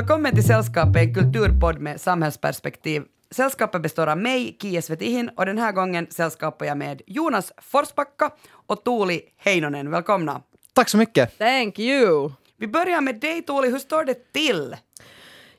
[0.00, 3.02] Välkommen till Sällskapet, en kulturpodd med samhällsperspektiv.
[3.30, 8.30] Sällskapet består av mig, Kia Svetihin, och den här gången sällskapar jag med Jonas Forsbacka
[8.66, 9.90] och Tuuli Heinonen.
[9.90, 10.42] Välkomna!
[10.72, 11.38] Tack så mycket!
[11.38, 12.32] Thank you!
[12.56, 14.76] Vi börjar med dig Tuuli, hur står det till?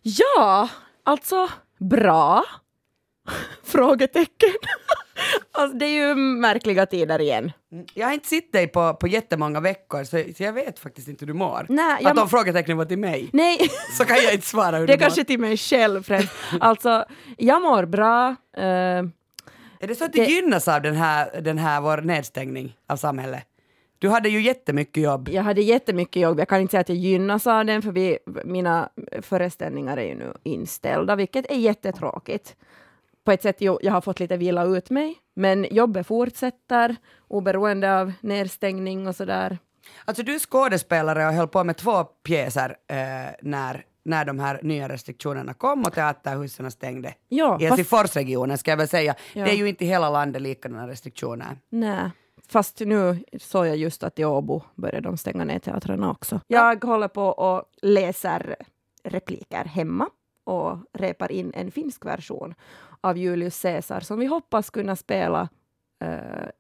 [0.01, 0.69] Ja,
[1.03, 1.49] alltså
[1.79, 2.43] bra?
[3.63, 4.49] Frågetecken.
[5.51, 7.51] alltså, det är ju märkliga tider igen.
[7.93, 11.25] Jag har inte sett dig på, på jättemånga veckor så, så jag vet faktiskt inte
[11.25, 11.65] hur du mår.
[11.69, 13.57] Nej, jag att om frågetecknen var till mig Nej,
[13.97, 15.05] så kan jag inte svara hur det är du mår.
[15.05, 16.29] kanske till mig själv främst.
[16.59, 17.05] Alltså,
[17.37, 18.27] jag mår bra.
[18.57, 22.77] eh, Är det så att du det- gynnas av den här, den här vår nedstängning
[22.87, 23.43] av samhället?
[23.99, 25.29] Du hade ju jättemycket jobb.
[25.31, 26.39] jag hade jättemycket jobb.
[26.39, 28.89] Jag kan inte säga att jag gynnas av den, för vi, mina
[29.21, 32.55] föreställningar är ju nu inställda, vilket är jättetråkigt.
[33.23, 36.95] På ett sätt, jo, jag har fått lite vila ut mig, men jobbet fortsätter
[37.27, 39.57] oberoende av nedstängning och sådär.
[40.05, 42.97] Alltså du är skådespelare och höll på med två pjäser eh,
[43.41, 47.13] när, när de här nya restriktionerna kom och teaterhusen stängde.
[47.27, 49.15] Ja, I Helsingforsregionen ska jag väl säga.
[49.33, 49.45] Ja.
[49.45, 51.57] Det är ju inte hela landet likadana restriktioner.
[51.69, 52.09] Nej,
[52.47, 56.39] fast nu såg jag just att i Åbo började de stänga ner teatrarna också.
[56.47, 58.55] Jag håller på och läser
[59.03, 60.09] repliker hemma
[60.43, 62.53] och repar in en finsk version
[63.01, 65.49] av Julius Caesar som vi hoppas kunna spela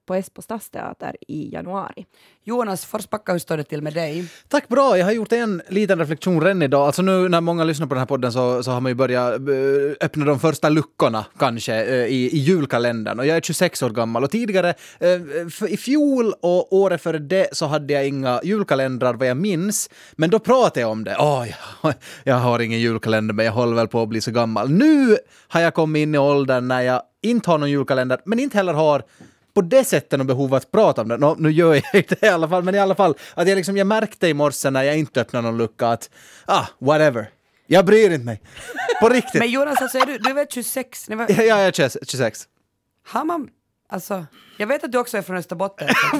[0.07, 2.05] på Esbo stadsteater i januari.
[2.43, 4.25] Jonas Forsbacka, hur står det till med dig?
[4.47, 4.97] Tack bra!
[4.97, 6.85] Jag har gjort en liten reflektion redan idag.
[6.85, 9.33] Alltså nu när många lyssnar på den här podden så, så har man ju börjat
[9.33, 13.19] eh, öppna de första luckorna kanske eh, i, i julkalendern.
[13.19, 15.21] Och jag är 26 år gammal och tidigare, eh,
[15.67, 19.89] i fjol och året före det så hade jag inga julkalendrar vad jag minns.
[20.11, 21.15] Men då pratade jag om det.
[21.19, 21.45] Åh,
[21.83, 24.69] jag, jag har ingen julkalender men jag håller väl på att bli så gammal.
[24.69, 25.17] Nu
[25.47, 28.73] har jag kommit in i åldern när jag inte har någon julkalender men inte heller
[28.73, 29.03] har
[29.53, 31.17] på det sättet något behov att prata om det.
[31.17, 33.55] Nå, nu gör jag inte det i alla fall, men i alla fall att jag,
[33.55, 36.09] liksom, jag märkte i morse när jag inte öppnade någon lucka att
[36.45, 37.29] ah, whatever.
[37.67, 38.41] Jag bryr inte mig.
[39.01, 39.33] På riktigt.
[39.41, 41.09] Men Jonas, alltså är du, du är väl 26?
[41.09, 42.43] Ni var, ja, jag är 26.
[43.07, 43.49] har man,
[43.89, 44.25] alltså,
[44.57, 45.87] jag vet att du också är från Österbotten.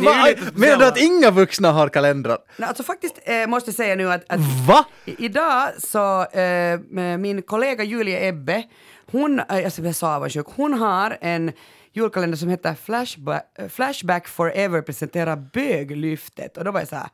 [0.54, 2.38] Menar du att inga vuxna har kalendrar?
[2.58, 4.86] Nej, Alltså faktiskt eh, måste jag säga nu att, att Va?
[5.06, 6.80] I- Idag så, eh,
[7.18, 8.64] min kollega Julia Ebbe,
[9.12, 11.52] hon, eh, alltså jag så avundsjuk, hon har en
[11.94, 17.10] julkalender som heter Flashback, eh, Flashback Forever presenterar Böglyftet och då var jag så här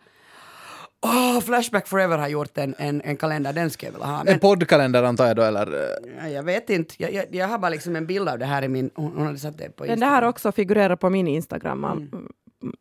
[1.01, 4.19] Åh, Flashback Forever har gjort en, en, en kalender, den skulle jag vilja ha.
[4.19, 5.89] En Men, poddkalender antar jag då, eller?
[6.21, 8.63] ja, jag vet inte, jag, jag, jag har bara liksom en bild av det här
[8.63, 10.21] i min, hon, hade satt det på Den Instagram.
[10.21, 11.83] där också figurerar på min Instagram.
[11.83, 12.27] Mm.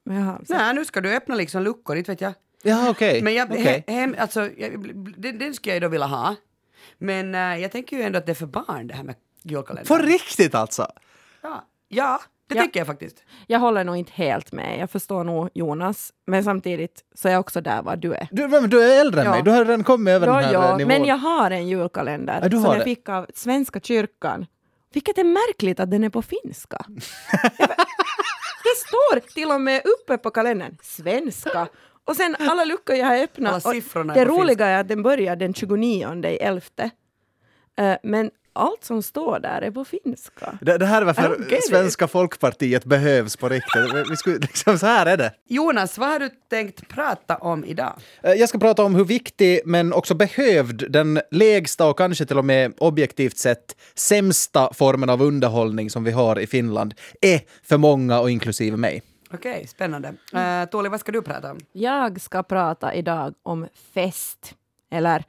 [0.05, 2.33] Jaha, så- Nej, nu ska du öppna liksom luckor, inte vet jag.
[2.63, 3.23] Ja, okej.
[3.23, 3.47] Men jag,
[3.87, 6.35] hem, alltså, jag, den, den skulle jag då vilja ha.
[6.99, 9.87] Men eh, jag tänker ju ändå att det är för barn det här med julkalendern.
[9.99, 10.87] På riktigt alltså?
[11.43, 12.63] Ja, ja det Ja.
[12.63, 13.23] tycker jag faktiskt.
[13.47, 14.79] Jag håller nog inte helt med.
[14.79, 18.29] Jag förstår nog Jonas, men samtidigt så är jag också där vad du är.
[18.31, 19.31] Du, men du är äldre än Ja.
[19.33, 20.89] mig, du har redan kommit över den Ja, här eh, ja, nivån.
[20.89, 22.85] men jag har en julkalender Ja, som jag det.
[22.85, 24.47] fick av Svenska kyrkan.
[24.93, 26.79] Vilket är märkligt att den är på finska.
[28.65, 31.69] det står till och med uppe på kalendern, svenska.
[32.05, 33.65] Och sen alla luckor jag har Alla öppnat.
[34.15, 36.61] det roliga är att den börjar den 29 i 11.
[37.79, 40.59] Eh, men allt som står där är på finska.
[40.61, 41.65] Det, det här är varför it.
[41.65, 43.95] Svenska folkpartiet behövs på riktigt.
[43.95, 45.33] Vi- Vi skulle, liksom, så här är det.
[45.49, 47.93] Jonas, vad har du tänkt prata om idag?
[48.23, 52.39] Eh, Jag ska prata om hur viktig, men också behövd, den lägsta och kanske till
[52.39, 57.77] och med objektivt sett sämsta formen av underhållning som vi har i Finland är för
[57.77, 59.03] många och inklusive mig.
[59.35, 60.09] Okej, spännande.
[60.09, 61.59] Uh, Tuuli, vad ska du prata om?
[61.73, 64.55] Jag ska prata idag om fest,
[64.91, 65.25] eller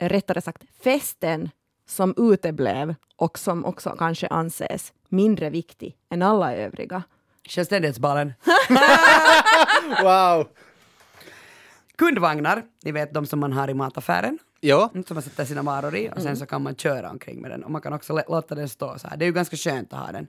[0.00, 1.50] rättare sagt festen
[1.92, 7.02] som uteblev och som också kanske anses mindre viktig än alla övriga.
[7.48, 8.32] Självständighetsbalen.
[10.02, 10.48] Wow!
[11.96, 14.38] Kundvagnar, ni vet de som man har i mataffären.
[14.60, 17.40] Ja, Mm, Som man sätter sina varor i och sen så kan man köra omkring
[17.42, 17.64] med den.
[17.64, 19.16] Och man kan också låta den stå så här.
[19.16, 20.26] Det är ju ganska skönt att ha den.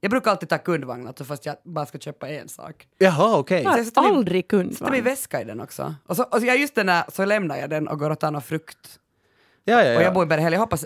[0.00, 2.86] Jag brukar alltid ta kundvagn, alltså, fast jag bara ska köpa en sak.
[2.98, 3.62] jaha okej.
[3.62, 5.04] Jag har sätter aldrig Sätter vi kundvagn.
[5.04, 5.94] väska i den också.
[6.06, 8.30] Och så, och så, just den där, så lämnar jag den och går och tar
[8.30, 8.98] någon frukt.
[9.66, 10.10] Ja, ja, Och jag ja.
[10.10, 10.84] bor i Berghäll, jag hoppas,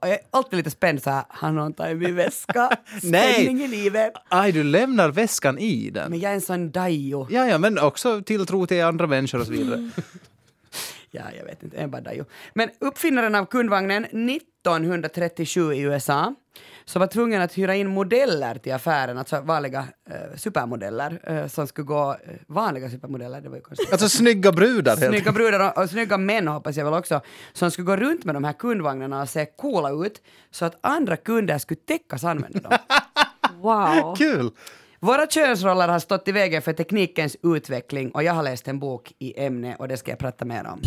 [0.00, 2.70] jag är alltid lite spänd så här, har någon tagit min väska?
[2.98, 4.12] Spänning i livet.
[4.28, 6.10] Aj, du lämnar väskan i den.
[6.10, 7.26] Men jag är en sån dajo.
[7.30, 9.90] Ja, ja, men också tilltro till andra människor och så vidare.
[11.10, 12.24] Ja, jag vet inte, en bara dajo.
[12.54, 16.34] Men uppfinnaren av kundvagnen 1937 i USA
[16.88, 21.66] så var tvungen att hyra in modeller till affären, alltså vanliga eh, supermodeller eh, som
[21.66, 23.92] skulle gå, eh, vanliga supermodeller, det var ju konstigt.
[23.92, 27.20] Alltså snygga brudar helt Snygga brudar och, och snygga män hoppas jag väl också,
[27.52, 31.16] som skulle gå runt med de här kundvagnarna och se coola ut så att andra
[31.16, 32.78] kunder skulle täckas använda dem.
[33.60, 34.16] Wow.
[34.16, 34.50] Kul!
[35.00, 39.12] Våra könsroller har stått i vägen för teknikens utveckling och jag har läst en bok
[39.18, 40.80] i ämne och det ska jag prata mer om.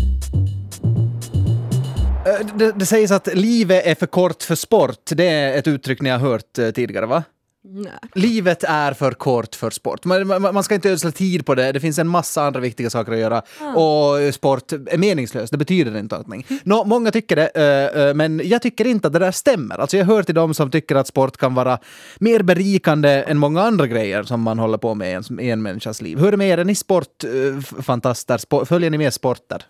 [2.26, 5.00] Eh, Det, det sägs att livet är för kort för sport.
[5.12, 7.24] Det är ett uttryck ni har hört eh, tidigare, va?
[7.64, 7.92] Nej.
[8.16, 10.06] Livet är för kort för sport.
[10.06, 11.72] Man, man, man ska inte ödsla tid på det.
[11.72, 13.42] Det finns en massa andra viktiga saker att göra.
[13.76, 15.52] Och sport är meningslöst.
[15.52, 16.60] Det betyder inte någonting.
[16.64, 19.78] Nå, många tycker det, eh, eh, men jag tycker inte att det där stämmer.
[19.78, 21.80] Alltså jag hör till dem som tycker att sport kan vara
[22.20, 25.62] mer berikande än många andra grejer som man håller på med i en, i en
[25.62, 26.18] människas liv.
[26.18, 26.58] Hur är det med er?
[26.58, 28.38] Är ni sportfantaster?
[28.38, 29.66] Sport, följer ni med sporter?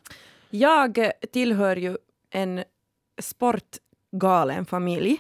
[0.50, 1.98] Jag eh, tillhör ju
[2.32, 2.64] en
[3.22, 5.20] sportgalen familj.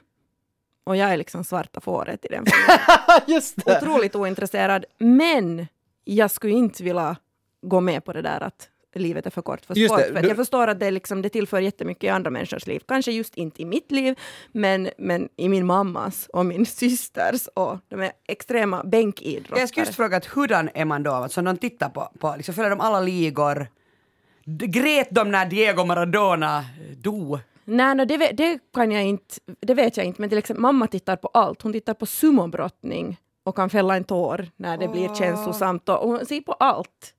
[0.84, 2.46] Och jag är liksom svarta fåret i den.
[3.28, 4.86] Just Otroligt ointresserad.
[4.98, 5.68] Men
[6.04, 7.16] jag skulle inte vilja
[7.62, 10.08] gå med på det där att livet är för kort för Just sport.
[10.08, 12.82] det, För du- jag förstår att det, liksom, det tillför jättemycket i andra människors liv.
[12.88, 14.20] Kanske just inte i mitt liv,
[14.52, 17.48] men, men i min mammas och min systers.
[17.48, 19.60] Och de är extrema bänkidrottare.
[19.60, 21.12] Jag skulle just fråga att hurdan är man då?
[21.12, 23.68] Alltså de tittar på, på liksom följer de alla ligor?
[24.46, 26.66] Grät de när Diego Maradona
[26.98, 27.40] dog?
[27.66, 30.88] Nej, no, det, det, kan jag inte, det vet jag inte, men till exempel mamma
[30.88, 31.62] tittar på allt.
[31.62, 35.16] Hon tittar på sumobrottning och kan fälla en tår när det blir Åh.
[35.16, 35.90] känslosamt.
[35.90, 37.14] Och hon ser på allt.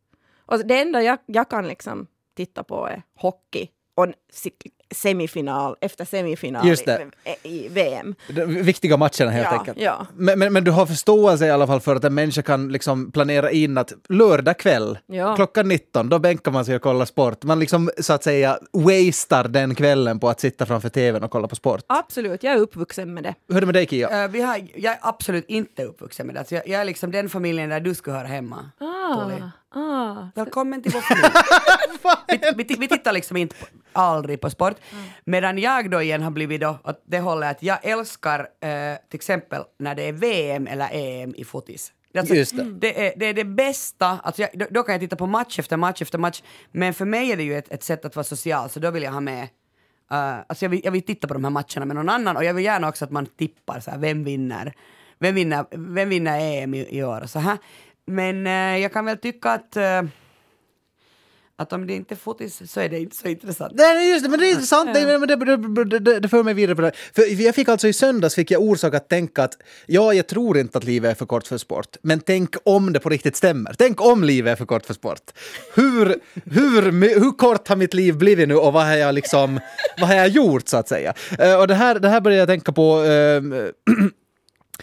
[0.47, 2.07] Och det enda jag, jag kan liksom
[2.37, 4.07] titta på är hockey och
[4.95, 7.07] semifinal efter semifinal Just det.
[7.43, 8.15] I, i VM.
[8.29, 9.79] De viktiga matcherna helt Ja, enkelt.
[9.81, 10.07] ja.
[10.17, 13.13] Men, men, men du har förståelse i alla fall för att en människa kan liksom
[13.13, 15.37] planera in att lördag kväll Ja.
[15.37, 17.43] klockan 19, då bänkar man sig och kollar sport.
[17.45, 21.49] Man liksom så att säga wastear den kvällen på att sitta framför tvn och kolla
[21.49, 21.81] på sport.
[21.87, 23.35] Absolut, jag är uppvuxen med det.
[23.49, 24.25] Hur är det med dig Kia?
[24.25, 26.39] Eh, vi har, jag är absolut inte uppvuxen med det.
[26.39, 28.71] Alltså jag, jag är liksom den familjen där du skulle höra hemma.
[28.79, 29.43] Tuli.
[29.75, 30.29] ah.
[30.35, 32.55] Välkommen till vår familj.
[32.57, 34.77] vi, vi, vi tittar liksom inte på, aldrig på sport.
[35.25, 39.19] Medan jag då igen har blivit då åt det hållet att jag älskar eh, till
[39.19, 41.93] exempel när det är VM eller EM i fotis.
[42.19, 42.65] Alltså, Just det.
[42.65, 45.59] Det, är, det är det bästa, alltså jag, då, då kan jag titta på match
[45.59, 46.43] efter match efter match,
[46.73, 49.03] men för mig är det ju ett, ett sätt att vara social, så då vill
[49.03, 49.49] jag ha med
[50.13, 52.45] Uh, alltså jag, vill, jag vill titta på de här matcherna med någon annan och
[52.45, 54.73] jag vill gärna också att man tippar så här, vem vinner,
[55.19, 57.59] vem vinner, vem vinner EM i, i år och så här.
[58.07, 60.03] Men eh, jag kan väl tycka att, eh,
[61.61, 63.73] att om det inte är fotis så är det inte så intressant.
[63.77, 64.95] Nej, just det, men det är intressant.
[64.95, 65.37] Det, men det,
[65.85, 66.93] det, det, det för mig vidare på det.
[67.15, 70.59] För jag fick alltså i söndags fick jag orsak att tänka att ja, jag tror
[70.59, 71.97] inte att livet är för kort för sport.
[72.03, 73.75] Men tänk om det på riktigt stämmer.
[73.79, 75.31] Tänk om livet är för kort för sport.
[75.75, 76.83] Hur, hur,
[77.21, 79.61] hur kort har mitt liv blivit nu och vad har jag liksom,
[80.01, 81.15] vad har jag gjort så att säga?
[81.39, 83.43] Eh, och det här, det här börjar jag tänka på eh,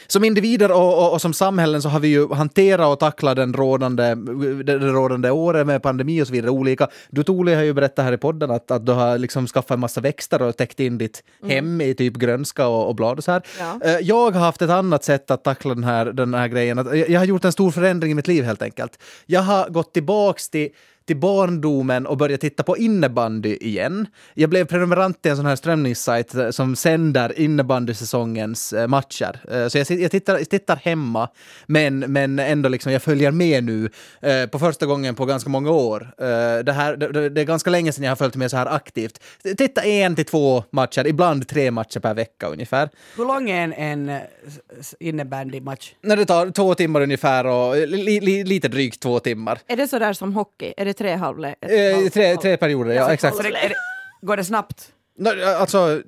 [0.08, 3.54] som individer och, och, och som samhällen så har vi ju hanterat och tacklat den
[3.54, 4.16] rådande,
[4.64, 6.88] det, rådande året med pandemi och så vidare olika.
[7.10, 9.80] Du Tole har ju berättat här i podden att, att du har liksom skaffat en
[9.80, 13.32] massa växter och täckt in ditt hem i typ grönska och, och blad och så
[13.32, 13.42] här.
[13.60, 13.80] Ja.
[13.84, 16.78] Eh, Jag har haft ett annat sätt att tackla den här, den här grejen.
[16.78, 19.00] Jag jag har gjort en stor förändring i mitt liv helt enkelt.
[19.26, 20.70] Jag har gått tillbaks till
[21.08, 24.08] till barndomen och börjat titta på innebandy igen.
[24.34, 29.40] Jag blev prenumerant till en sån här strömningssajt eh, som sänder innebandysäsongens eh, matcher.
[29.52, 31.30] Eh, Så jag, jag, tittar, jag tittar hemma,
[31.66, 33.90] men, men ändå liksom, jag följer med nu
[34.22, 36.02] eh, på första gången på ganska många år.
[36.18, 36.28] Eh,
[36.64, 39.24] Det, här, det, det är ganska länge sedan jag har följt med så här aktivt.
[39.58, 42.90] Titta en till två matcher, ibland tre matcher per vecka ungefär.
[43.18, 44.22] Hur lång är en, en
[45.00, 45.92] innebandymatch?
[46.02, 49.60] Det tar två timmar ungefär och li, li, lite drygt två timmar.
[49.68, 50.74] Är det så där som hockey?
[50.78, 51.58] Är det tre halvlek?
[51.62, 53.40] Eh, tre, tre perioder, ja exakt.
[53.44, 53.76] Det, det,
[54.22, 54.90] går det snabbt?
[55.58, 56.02] Alltså,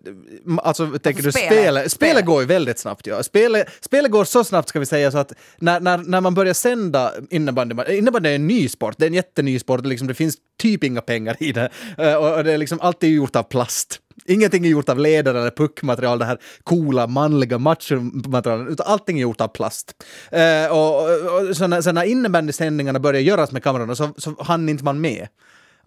[0.63, 1.49] alltså tänker du spela.
[1.51, 1.91] spelet?
[1.91, 2.21] Spela.
[2.21, 3.07] går ju väldigt snabbt.
[3.07, 3.23] Ja.
[3.23, 6.53] Spelet, spelet går så snabbt ska vi säga så att när, när, när man börjar
[6.53, 10.35] sända innebandy, innebandy är en ny sport, det är en jätteny sport, liksom, det finns
[10.59, 11.69] typ inga pengar i det.
[11.97, 13.99] Eh, Och, och det är liksom, allt är gjort av plast.
[14.25, 19.21] Ingenting är gjort av leder eller puckmaterial, det här coola manliga machomaterialet, utan allting är
[19.21, 19.91] gjort av plast.
[20.31, 24.35] Eh, och, och, och så när, så när innebandysändningarna började göras med kamerorna så, så
[24.39, 25.27] hann inte man med.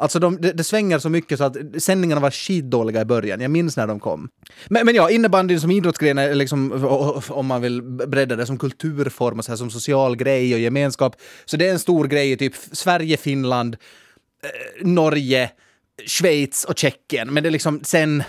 [0.03, 3.41] Alltså de, det, de svänger så mycket så att sändningarna var skitdåliga i början.
[3.41, 4.29] Jag minns när de kom.
[4.69, 6.73] Men, men ja, innebandyn som idrottsgren är liksom,
[7.29, 11.17] om man vill bredda det som kulturform och så här, som social grej och gemenskap.
[11.45, 13.77] Så det är en stor grej i typ Sverige, Finland,
[14.45, 15.51] eh, Norge,
[16.07, 17.35] Schweiz och Tjeckien.
[17.35, 18.23] Men det är liksom sen,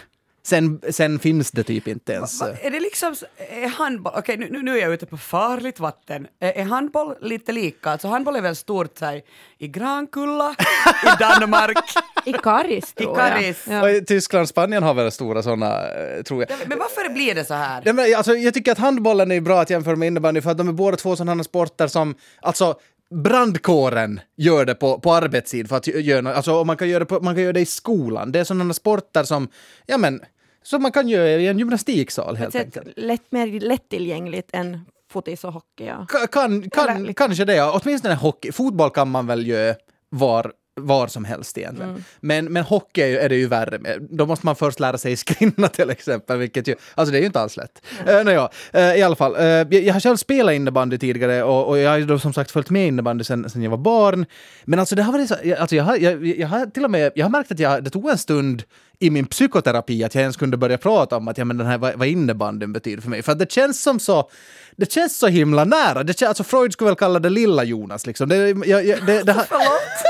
[0.45, 2.41] sen, sen finns det typ inte ens.
[2.41, 5.79] Va, är det liksom, är handboll, okej nu, nu nu är jag ute på farligt
[5.79, 6.27] vatten.
[6.39, 7.89] Är, är handboll lite lika?
[7.89, 9.21] Alltså handboll är väl stort så här,
[9.57, 10.55] i Grankulla,
[11.03, 11.77] i Danmark.
[12.25, 13.63] I Karis, tror Karis.
[13.67, 13.83] jag.
[13.83, 13.93] Och Ja.
[13.93, 15.81] i Tyskland, Spanien har väl stora sådana,
[16.25, 16.59] tror jag.
[16.67, 17.81] Men varför blir det så här?
[17.85, 20.57] Nej, men, alltså, jag tycker att handbollen är bra att jämföra med innebandy för att
[20.57, 22.75] de är båda två sådana sporter som, alltså
[23.23, 26.35] brandkåren gör det på, på arbetstid för att göra.
[26.35, 28.31] Alltså, och man, kan göra det på, man kan göra det i skolan.
[28.31, 29.47] Det är sådana sporter som,
[29.85, 30.21] ja men,
[30.63, 32.93] som man kan göra i en gymnastiksal helt Ett enkelt.
[32.97, 34.79] lätt, mer lättillgängligt än
[35.11, 35.85] fotis och hockey.
[35.85, 36.05] Ja.
[36.09, 37.79] Ka- Kan, kan, liksom- Kanske det, ja.
[37.83, 38.51] Åtminstone hockey.
[38.51, 39.75] Fotboll kan man väl göra
[40.09, 42.03] var var som helst egentligen.
[42.19, 44.07] Men, men hockey är, ju, är det ju värre med.
[44.09, 47.25] Då måste man först lära sig skrinna till exempel, vilket ju, alltså det är ju
[47.25, 47.81] inte alls lätt.
[48.09, 48.51] Uh, nej, ja.
[48.75, 51.89] Uh, I alla fall, uh, jag, jag har själv spelat innebandy tidigare och, och jag
[51.91, 54.25] har ju då som sagt följt med innebandy sen, sen jag var barn.
[54.65, 56.91] Men alltså det har varit så, jag- alltså jag har, jag, jag har till och
[56.91, 58.63] med, jag har märkt att jag, det tog en stund
[58.99, 61.77] i min psykoterapi att jag ens kunde börja prata om att ja, men den här,
[61.77, 63.21] vad, vad innebandyn betyder för mig.
[63.21, 64.29] För att det känns som så,
[64.75, 66.03] det känns så himla nära.
[66.03, 68.29] Det känns, alltså Freud skulle väl kalla det lilla Jonas liksom.
[68.29, 69.45] Det, jag, jag, det, det, har-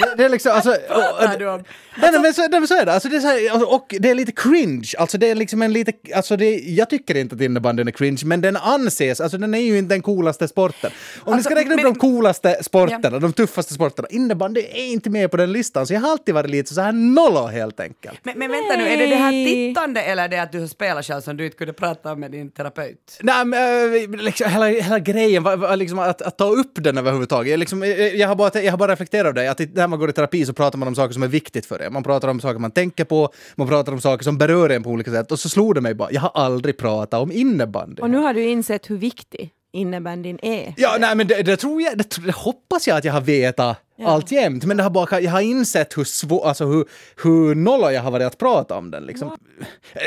[0.00, 0.76] det, det är liksom, alltså...
[1.38, 1.64] du om?
[1.98, 2.92] Nej, nej, men så, nej, men så är det.
[2.92, 4.92] Alltså, det är så här, alltså, och det är lite cringe.
[4.98, 8.22] Alltså, det är liksom en lite, alltså, det, jag tycker inte att innebandyn är cringe,
[8.24, 10.90] men den anses, alltså den är ju inte den coolaste sporten.
[11.20, 14.84] Om ni Alltså, ska räkna upp men- de coolaste sporterna, de tuffaste sporterna, innebandy är
[14.92, 17.80] inte med på den listan, så jag har alltid varit lite så här nollo helt
[17.80, 18.20] enkelt.
[18.22, 21.20] Men, men vänta nu, är det det här tittande eller det att du spelar själv
[21.20, 23.18] som du inte kunde prata med din terapeut?
[23.22, 26.98] Nej, men, äh, liksom, hela, hela grejen, var, var, liksom, att, att ta upp den
[26.98, 27.58] överhuvudtaget.
[27.58, 30.12] Liksom, jag, jag, har bara, jag har bara reflekterat över det, att man går i
[30.12, 31.92] terapi så pratar man om saker som är viktigt för en.
[31.92, 34.90] Man pratar om saker man tänker på, man pratar om saker som berör en på
[34.90, 35.32] olika sätt.
[35.32, 38.02] Och så slog det mig bara, jag har aldrig pratat om innebandy.
[38.02, 40.74] Och nu har du insett hur viktig innebandyn är.
[40.76, 43.76] Ja, nej, men det, det tror jag, det, det hoppas jag att jag har vetat
[44.02, 44.08] Ja.
[44.08, 44.64] alltjämt.
[44.64, 46.84] Men det har bara, jag har insett hur, svår, alltså hur,
[47.22, 49.02] hur nolla jag har varit att prata om den.
[49.04, 49.36] Liksom.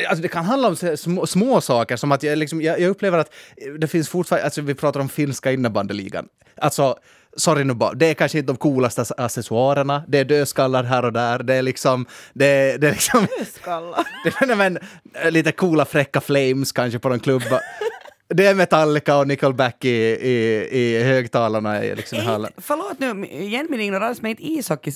[0.09, 3.17] Alltså, det kan handla om små, små saker som att jag, liksom, jag, jag upplever
[3.17, 3.33] att
[3.79, 6.27] det finns fortfarande, alltså vi pratar om finska innebandyligan.
[6.57, 6.97] Alltså,
[7.37, 11.05] sorry nu bara, det är kanske inte de coolaste ac- accessoarerna, det är dödskallar här
[11.05, 14.05] och där, det är liksom, det, det är liksom Skalla.
[14.23, 14.77] det är men,
[15.23, 17.59] eh, lite coola fräcka flames kanske på någon klubba.
[18.33, 22.51] Det är Metallica och Nickelback i, i, i högtalarna i, liksom, hallen.
[22.57, 24.91] Förlåt nu, igen min ignorans, men inte ishockey,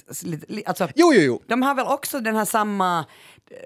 [0.65, 1.41] alltså, Jo, jo, jo.
[1.47, 3.05] de har väl också den här samma,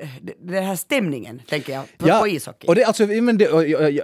[0.01, 0.07] eh,
[0.39, 2.67] den här stämningen, tänker jag, på, på ishockey.
[2.67, 3.47] och det, alltså, men det,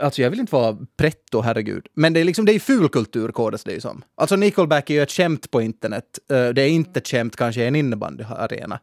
[0.01, 1.85] alltså, jag vill inte vara pretto, herregud.
[1.95, 4.03] Men det är liksom, det är fulkultur kodas det ju som.
[4.17, 6.03] Alltså Nickelback är ju ett skämt på internet.
[6.31, 8.79] Eh, Det är inte ett skämt kanske i en innebandyarena.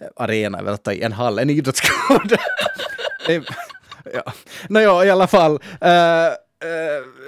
[0.00, 2.32] Eh, Arena är väl att ta i, en hall, en idrottskod.
[4.14, 4.32] Ja.
[4.68, 5.52] Nåja, i alla fall.
[5.52, 6.34] Uh,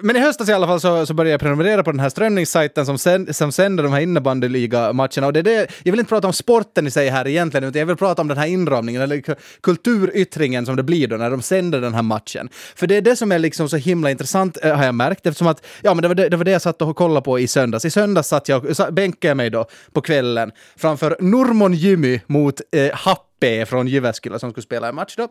[0.02, 2.86] men i höstas i alla fall så, så började jag prenumerera på den här strömningssajten
[2.86, 5.26] som, sen, som sänder de här innebandyliga-matcherna.
[5.26, 7.78] Och det är det, jag vill inte prata om sporten i sig här egentligen, utan
[7.78, 9.22] jag vill prata om den här inramningen, eller
[9.60, 12.48] kulturyttringen som det blir då när de sänder den här matchen.
[12.74, 15.46] För det är det som är liksom så himla intressant, eh, har jag märkt, eftersom
[15.46, 17.46] att, ja men det var det, det, var det jag satt och kollade på i
[17.46, 17.84] söndags.
[17.84, 22.94] I söndags satt jag, bänkade jag mig då på kvällen framför Normon Jimmy mot eh,
[23.40, 25.28] Happe från Jyväskylä som skulle spela en match då.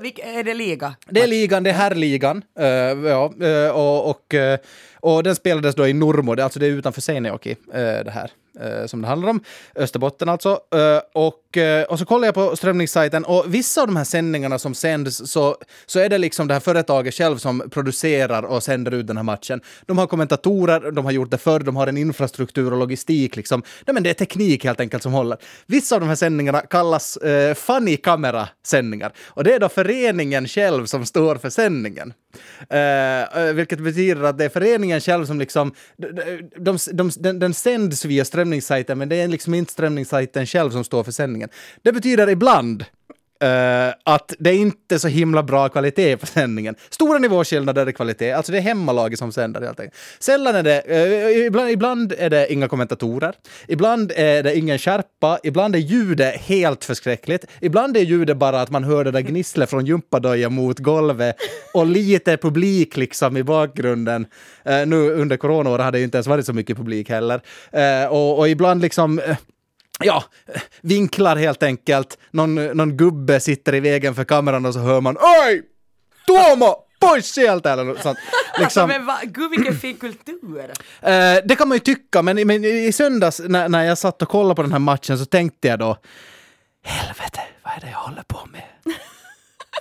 [0.00, 0.94] Vilk, är det liga?
[1.08, 2.42] Det är ligan, det är herrligan.
[2.60, 2.66] Uh,
[3.08, 4.58] ja, eh, och, och, eh,
[5.00, 5.92] och den spelades då i
[6.36, 8.30] det, är alltså det är utanför Seinäjoki, uh, det här.
[8.60, 9.40] Eh, som det handlar om.
[9.76, 10.60] Österbotten alltså.
[10.74, 14.58] Eh, och, eh, och så kollar jag på strömningssajten och vissa av de här sändningarna
[14.58, 18.94] som sänds så, så är det liksom det här företaget själv som producerar och sänder
[18.94, 19.60] ut den här matchen.
[19.86, 23.62] De har kommentatorer, de har gjort det förr, de har en infrastruktur och logistik liksom.
[23.86, 25.38] Nej, men det är teknik helt enkelt som håller.
[25.66, 30.86] Vissa av de här sändningarna kallas eh, funny camera-sändningar och det är då föreningen själv
[30.86, 32.12] som står för sändningen.
[32.70, 36.08] Eh, eh, vilket betyder att det är föreningen själv som liksom, de,
[36.56, 38.47] de, de, den, den sänds via strömningssajten
[38.98, 41.48] men det är liksom inte strömningssajten själv som står för sändningen.
[41.82, 42.84] Det betyder ibland
[43.44, 46.74] Uh, att det är inte så himla bra kvalitet på sändningen.
[46.90, 49.96] Stora nivåskillnader i kvalitet, alltså det är hemmalaget som sänder helt enkelt.
[50.18, 53.34] Sällan är det, uh, ibland, ibland är det inga kommentatorer,
[53.68, 58.70] ibland är det ingen skärpa, ibland är ljudet helt förskräckligt, ibland är ljudet bara att
[58.70, 61.36] man hör det där gnisslet från gympadojan mot golvet
[61.74, 64.26] och lite publik liksom i bakgrunden.
[64.68, 67.40] Uh, nu under coronaåret hade det ju inte ens varit så mycket publik heller.
[68.10, 69.20] Och, och ibland liksom
[70.04, 70.24] ja,
[70.80, 72.18] vinklar helt enkelt.
[72.30, 75.62] Någon, någon gubbe sitter i vägen för kameran och så hör man Oj!
[76.26, 76.76] Tuomo!
[77.00, 77.72] Pois sieltä!
[77.72, 78.18] Eller något sånt.
[78.58, 80.70] Alltså, Liksom, men va, gud vilken fin kultur!
[81.02, 84.28] eh, det kan man ju tycka, men, men i söndags när, när jag satt och
[84.28, 85.96] kollade på den här matchen så tänkte jag då
[86.84, 88.62] Helvete, vad är det jag håller på med?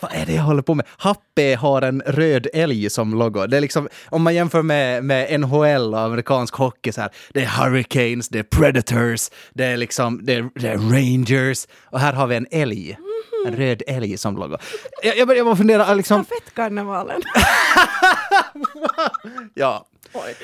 [0.01, 0.85] Vad är det jag håller på med?
[0.97, 3.47] Happy har en röd älg som logo.
[3.47, 7.41] Det är liksom, om man jämför med, med NHL och amerikansk hockey så här, det
[7.41, 12.13] är Hurricanes, det är Predators, det är liksom, det är, det är Rangers och här
[12.13, 12.97] har vi en älg.
[13.47, 14.57] En röd älg som logo.
[15.03, 17.21] Jag, jag börjar bara fundera, liksom, Stafettkarnevalen.
[19.53, 19.87] ja.
[20.13, 20.35] Oj.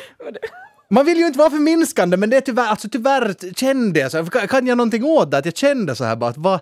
[0.89, 4.25] Man vill ju inte vara förminskande, men det är tyvärr, alltså tyvärr kände jag så.
[4.25, 5.37] Kan, kan jag någonting åt det?
[5.37, 6.59] Att jag kände så här bara att vad,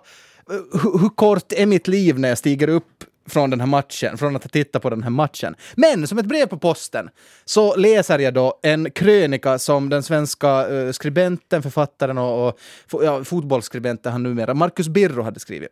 [0.48, 4.36] hur, hur kort är mitt liv när jag stiger upp från den här matchen, från
[4.36, 5.54] att titta på den här matchen.
[5.74, 7.08] Men som ett brev på posten
[7.44, 13.24] så läser jag då en krönika som den svenska eh, skribenten, författaren och, och ja,
[13.24, 15.68] fotbollsskribenten han numera, Marcus Birro hade skrivit.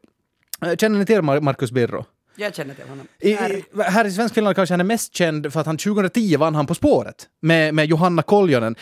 [0.67, 2.05] Eh, Känner ni till Mar- Marcus Birro?
[2.37, 3.07] Jag känner till honom.
[3.21, 6.55] I, i, här i Svenskfinland kanske han är mest känd för att han 2010 vann
[6.55, 7.29] han På spåret.
[7.41, 8.75] Med, med Johanna Koljonen.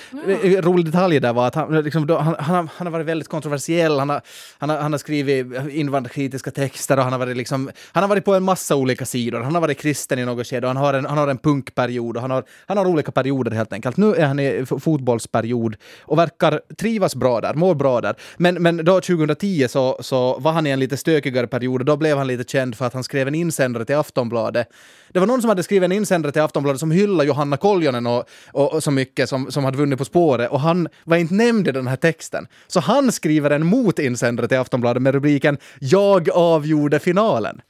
[0.42, 3.06] En Rolig detalj där var att han, liksom, då, han, han, har- han har varit
[3.06, 3.98] väldigt kontroversiell.
[3.98, 4.20] Han har,
[4.58, 8.24] han, har, han har skrivit invandrarkritiska texter och han har, varit liksom, han har varit
[8.24, 9.40] på en massa olika sidor.
[9.40, 12.16] Han har varit kristen i något skede och han har en, han har en punkperiod
[12.16, 13.96] och han har, han har olika perioder helt enkelt.
[13.96, 18.14] Nu är han i fotbollsperiod och verkar trivas bra där, mår bra där.
[18.36, 21.96] Men, men då 2010 så, så var han i en lite stökigare period och då
[21.96, 24.68] blev han lite känd för att han skrev en insändare till Aftonbladet.
[25.12, 28.24] Det var någon som hade skrivit en insändare till Aftonbladet som hyllade Johanna Koljonen och,
[28.52, 31.68] och, och så mycket som, som hade vunnit På spåret och han var inte nämnd
[31.68, 32.46] i den här texten.
[32.66, 37.60] Så han skriver en motinsändare till Aftonbladet med rubriken “Jag avgjorde finalen”.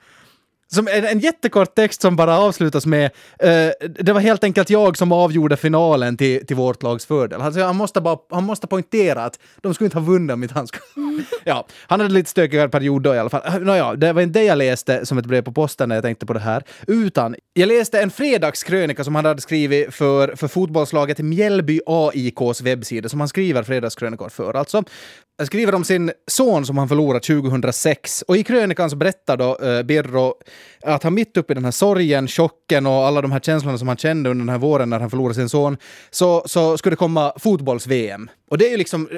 [0.72, 3.04] Som en, en jättekort text som bara avslutas med
[3.38, 7.40] eh, “Det var helt enkelt jag som avgjorde finalen till, till vårt lags fördel”.
[7.40, 10.54] Alltså, han, måste bara, han måste poängtera att de skulle inte ha vunnit om inte
[10.54, 10.84] han skulle...
[11.44, 13.62] ja, han hade lite stökigare period då i alla fall.
[13.62, 16.26] Nåja, det var inte det jag läste som ett brev på posten när jag tänkte
[16.26, 21.18] på det här, utan jag läste en fredagskrönika som han hade skrivit för, för fotbollslaget
[21.18, 24.54] Mjällby AIKs webbsida, som han skriver fredagskrönikor för.
[24.54, 24.82] Alltså,
[25.46, 28.24] skriver om sin son som han förlorade 2006.
[28.28, 30.34] Och i krönikan så berättar då eh, Birro
[30.82, 33.88] att han mitt uppe i den här sorgen, chocken och alla de här känslorna som
[33.88, 35.76] han kände under den här våren när han förlorade sin son,
[36.10, 38.30] så, så skulle det komma fotbolls-VM.
[38.50, 39.08] Och det är ju liksom,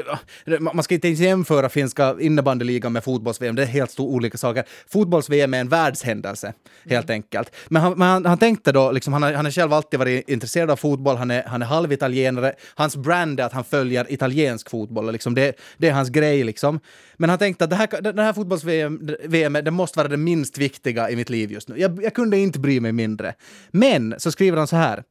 [0.46, 4.38] eh, man ska inte ens jämföra finska innebandyligan med fotbolls-VM, det är helt stor olika
[4.38, 4.64] saker.
[4.88, 6.52] Fotbolls-VM är en världshändelse,
[6.90, 7.52] helt enkelt.
[7.68, 10.28] Men han, men han, han tänkte då, liksom, han, har, han har själv alltid varit
[10.28, 14.70] intresserad av fotboll, han är, han är halvitalienare, hans brand är att han följer italiensk
[14.70, 16.80] fotboll, liksom det, det är hans grej liksom.
[17.16, 21.10] Men han tänkte att det här, här fotbolls-VM VM, det måste vara det minst viktiga
[21.10, 21.78] i mitt liv just nu.
[21.78, 23.34] Jag, jag kunde inte bry mig mindre.
[23.70, 25.04] Men så skriver han så här.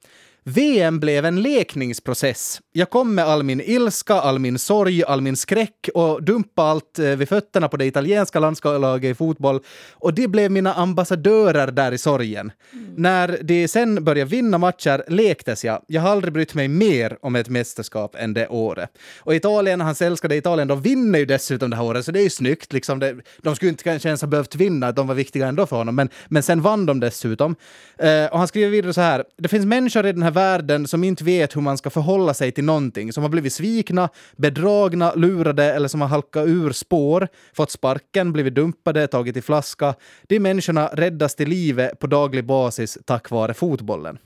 [0.50, 2.62] VM blev en lekningsprocess.
[2.72, 7.00] Jag kom med all min ilska, all min sorg, all min skräck och dumpa allt
[7.00, 9.60] eh, vid fötterna på det italienska landslaget i fotboll.
[9.94, 12.52] Och det blev mina ambassadörer där i sorgen.
[12.96, 15.82] När de sen började vinna matcher lektes jag.
[15.88, 18.90] Jag har aldrig brytt mig mer om ett mästerskap än det året.
[19.20, 22.24] Och Italien, hans älskade Italien, de vinner ju dessutom det här året, så det är
[22.24, 22.74] ju snyggt.
[22.74, 25.76] Liksom det, de skulle inte kanske ens ha behövt vinna, de var viktiga ändå för
[25.76, 27.56] honom, men, men sen vann de dessutom.
[27.98, 29.24] Eh, och han skriver vidare så här.
[29.38, 32.52] Det finns människor i den här världen som inte vet hur man ska förhålla sig
[32.52, 37.72] till någonting, som har blivit svikna, bedragna, lurade eller som har halkat ur spår, fått
[37.72, 39.96] sparken, blivit dumpade, tagit i flaska.
[40.28, 44.18] De människorna räddas till livet på daglig basis tack vare fotbollen.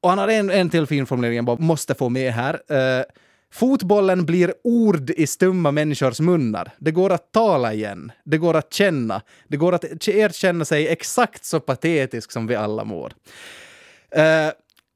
[0.00, 2.54] Och han har en, en till fin formulering jag bara måste få med här.
[2.54, 3.04] Uh,
[3.52, 6.70] Fotbollen blir ord i stumma människors munnar.
[6.78, 8.12] Det går att tala igen.
[8.24, 9.22] Det går att känna.
[9.48, 13.12] Det går att erkänna sig exakt så patetisk som vi alla mår.
[14.16, 14.50] Uh,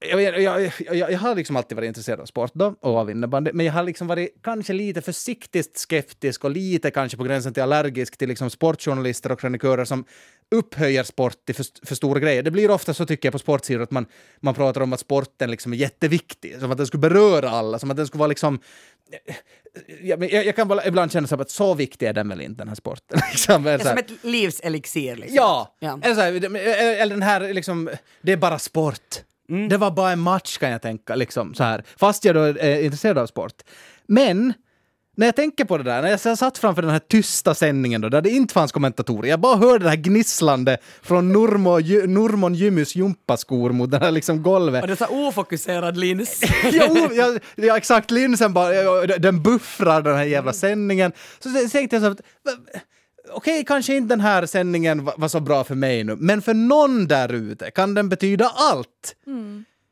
[0.09, 3.51] jag, jag, jag, jag, har liksom alltid varit intresserad av sport då, och av innebandy,
[3.55, 7.63] men jag har liksom varit kanske lite försiktigt skeptisk och lite kanske på gränsen till
[7.63, 10.05] allergisk till liksom sportjournalister och krönikörer som
[10.51, 12.43] upphöjer sport till för, för stora grejer.
[12.43, 14.07] Det blir ofta så tycker jag på sportsidor att man,
[14.41, 17.91] man pratar om att sporten liksom är jätteviktig, som att den skulle beröra alla, som
[17.91, 18.61] att den skulle vara liksom
[20.03, 22.29] jag, men jag, jag kan bara ibland känna så här att så viktig är den
[22.29, 23.21] väl inte, den här sporten.
[23.31, 25.17] liksom, Det är som ett livselixir.
[25.17, 25.37] Liksom.
[25.37, 25.77] Ja!
[25.79, 25.99] Ja.
[26.03, 26.57] Eller, så här,
[27.01, 27.91] eller den här liksom,
[28.23, 29.23] det är bara sport.
[29.69, 31.85] Det var bara en match kan jag tänka, liksom så här.
[31.97, 33.53] Fast jag då är intresserad av sport.
[34.07, 34.53] Men
[35.17, 38.09] när jag tänker på det där, när jag satt framför den här tysta sändningen då,
[38.09, 42.55] där det inte fanns kommentatorer, jag bara hörde det här gnisslande från Nurmo, Gy- Nurmon
[42.55, 44.83] Jymys gympaskor mot det här liksom golvet.
[44.83, 46.41] Och det är så ofokuserad lins.
[46.73, 48.11] ja, ja, ja, exakt.
[48.11, 51.13] Linsen bara, den buffrar den här jävla sändningen.
[51.39, 52.21] Så tänkte jag så att,
[53.33, 56.55] okej, kanske inte den här sändningen var, var så bra för mig nu, men för
[56.55, 59.17] någon där ute kan den betyda allt.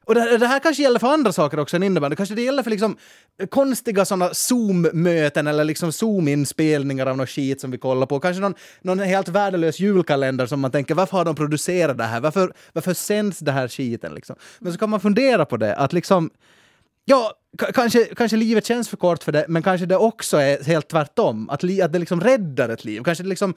[0.08, 2.16] Och det, det här kanske gäller för andra saker också än innebandy.
[2.16, 2.96] Kanske det gäller för liksom
[3.50, 8.20] konstiga sådana Zoom-möten eller liksom Zoom-inspelningar av något skit som vi kollar på.
[8.20, 12.20] Kanske någon, någon helt värdelös julkalender som man tänker varför har de producerat det här?
[12.20, 14.36] Varför, varför sänds det här skiten liksom?
[14.58, 16.30] Men så kan man fundera på det, att liksom
[17.10, 17.32] Ja,
[17.74, 21.50] kanske, kanske livet känns för kort för det, men kanske det också är helt tvärtom.
[21.50, 23.02] Att, li, att det liksom räddar ett liv.
[23.02, 23.54] Kanske det liksom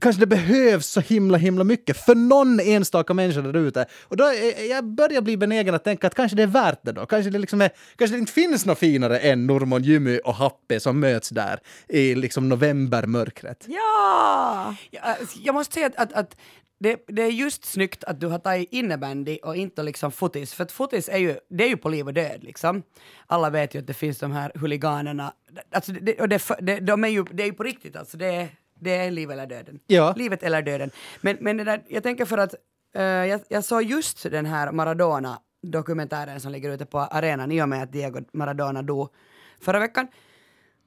[0.00, 3.86] Kanske det behövs så himla himla mycket för någon enstaka människa där ute.
[4.02, 6.92] Och då är, jag börjar bli benägen att tänka att kanske det är värt det
[6.92, 7.06] då.
[7.06, 10.80] Kanske det, liksom är, kanske det inte finns något finare än Normon, Jimmy och Happe
[10.80, 13.64] som möts där i liksom novembermörkret.
[13.68, 14.74] Ja!
[14.90, 16.36] Jag, alltså, jag måste säga att, att, att
[16.80, 20.64] det, det är just snyggt att du har tagit innebandy och inte liksom fotis, för
[20.64, 22.82] att fotis är ju, det är ju på liv och död liksom.
[23.26, 25.32] Alla vet ju att det finns de här huliganerna,
[25.70, 28.26] alltså det, och det, det, de är ju, det är ju på riktigt alltså, det
[28.26, 29.80] är, det är liv eller döden.
[29.86, 30.14] Ja.
[30.16, 30.90] Livet eller döden.
[31.20, 32.54] Men, men det där, jag tänker för att
[32.94, 37.68] eh, jag, jag såg just den här Maradona-dokumentären som ligger ute på arenan i och
[37.68, 39.08] med att Diego Maradona dog
[39.60, 40.08] förra veckan.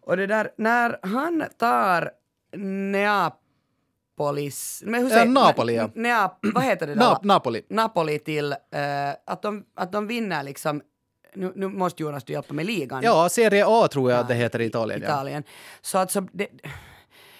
[0.01, 2.12] Och det där, när han tar
[4.17, 4.84] Neapolis...
[4.86, 5.89] Men hur Ja, säger- Napoli, ja.
[5.95, 6.93] Neap, vad heter det?
[6.95, 6.99] då?
[6.99, 7.62] Na, Napoli.
[7.69, 8.58] Napoli till eh,
[9.26, 10.82] att, de, att de vinner liksom
[11.36, 13.04] nu, nu måste Jonas du hjälpa med ligan.
[13.04, 15.02] Ja, Serie A tror jag att det heter i Italien.
[15.02, 15.08] Ja.
[15.08, 15.43] Italien.
[15.82, 16.47] Så alltså, det,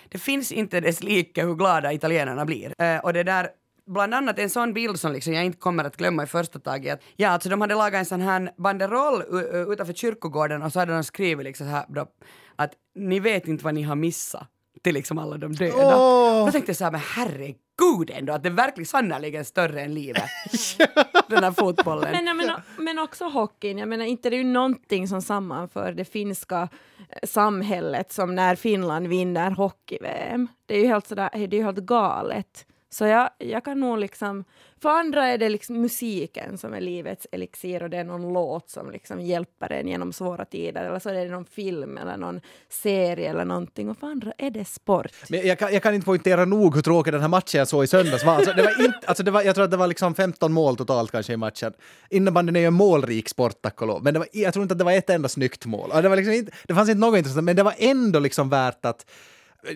[0.10, 2.82] det finns inte dess like hur glada italienarna blir.
[2.82, 3.50] Eh, och det där
[3.86, 6.94] bland annat en sån bild som liksom jag inte kommer att glömma i första taget.
[6.94, 9.24] Att, ja, alltså de hade lagat en sån här banderoll
[9.72, 12.08] utanför kyrkogården och så hade de skrivit liksom så här då,
[12.56, 14.48] att ni vet inte vad ni har missat
[14.84, 15.98] till liksom alla de döda.
[15.98, 16.46] Åh.
[16.46, 19.94] Då tänkte jag så här, men herregud ändå, att det är verkligen sannerligen större än
[19.94, 20.30] livet.
[21.28, 22.12] Den här fotbollen.
[22.12, 25.92] Men, jag menar, men också hockeyn, jag menar inte det är ju någonting som sammanför
[25.92, 26.70] det finska
[27.10, 30.48] eh, samhället som när Finland vinner hockey-VM.
[30.66, 32.66] Det är ju helt sådär, det är ju helt galet.
[32.94, 34.44] Så jag, jag kan nog liksom,
[34.82, 38.70] för andra är det liksom musiken som är livets elixir och det är någon låt
[38.70, 42.42] som liksom hjälper en genom svåra tider eller så är det någon film eller någon
[42.70, 45.12] serie eller någonting och för andra är det sport.
[45.30, 47.84] Men jag kan, jag kan inte poängtera nog hur tråkig den här matchen jag såg
[47.84, 48.36] i söndags var.
[48.36, 50.78] Alltså, det var inte, alltså det var, jag tror att det var liksom 15 mål
[50.78, 51.74] totalt kanske i matchen.
[52.10, 54.04] Innebandyn är ju en målrik sport, tack och lov.
[54.04, 55.90] Men det var, jag tror inte att det var ett enda snyggt mål.
[56.02, 58.86] Det, var liksom inte, det fanns inte något intressant, men det var ändå liksom värt
[58.86, 59.06] att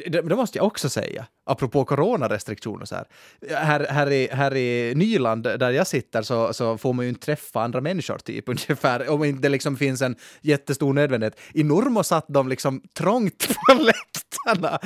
[0.08, 3.06] det, det måste jag också säga, apropå coronarestriktioner så här.
[3.56, 7.26] Här, här, i, här i Nyland, där jag sitter, så, så får man ju inte
[7.26, 11.40] träffa andra människor typ ungefär, om inte det liksom finns en jättestor nödvändighet.
[11.54, 14.80] I Normo satt de liksom trångt på läktarna.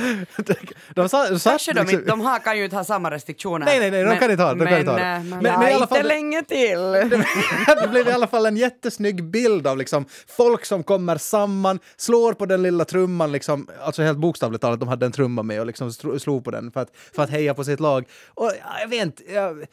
[0.96, 3.12] De, sa- de satt Kanske de liksom- inte, de har, kan ju inte ha samma
[3.12, 3.66] restriktioner.
[3.66, 5.04] Nej, nej, nej, de kan inte ha det, de inte ha det.
[5.04, 6.80] Men- ja, men i alla inte fall- länge till.
[7.82, 12.34] det blev i alla fall en jättesnygg bild av liksom folk som kommer samman, slår
[12.34, 15.66] på den lilla trumman, liksom, alltså helt bokstavligt talat, de hade en trumma med och
[15.66, 18.06] liksom slog på den för att, för att heja på sitt lag.
[18.28, 19.66] Och jag vet inte, jag,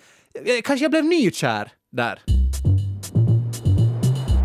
[0.44, 2.22] jag, kanske jag blev nykär där.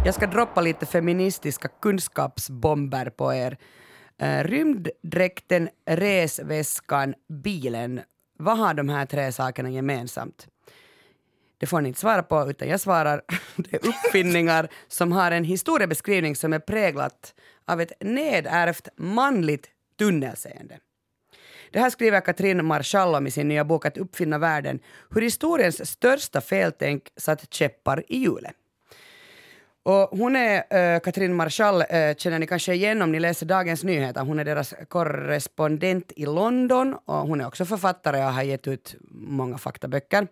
[0.06, 3.58] Jag ska droppa lite feministiska kunskapsbomber på er.
[4.24, 8.02] Uh, rymddräkten, resväskan, bilen.
[8.40, 10.48] Vad har de här tre sakerna gemensamt?
[11.58, 13.22] Det får ni inte svara på, utan jag svarar
[13.56, 17.34] det är uppfinningar som har en historiebeskrivning som är präglat
[17.66, 19.70] av ett nedärvt manligt
[20.00, 20.80] tunnelseende.
[21.74, 25.90] Det här skriver Katrin Marschall om i sin nya bok Att uppfinna världen, hur historiens
[25.90, 28.56] största feltänk satt käppar i hjulet.
[29.84, 33.20] Och hon är, eh, äh, Katrin Marschall äh, eh, känner ni kanske igen om ni
[33.20, 34.22] läser Dagens Nyheter.
[34.22, 38.96] Hon är deras korrespondent i London och hon är också författare och har gett ut
[39.12, 40.28] många faktaböcker.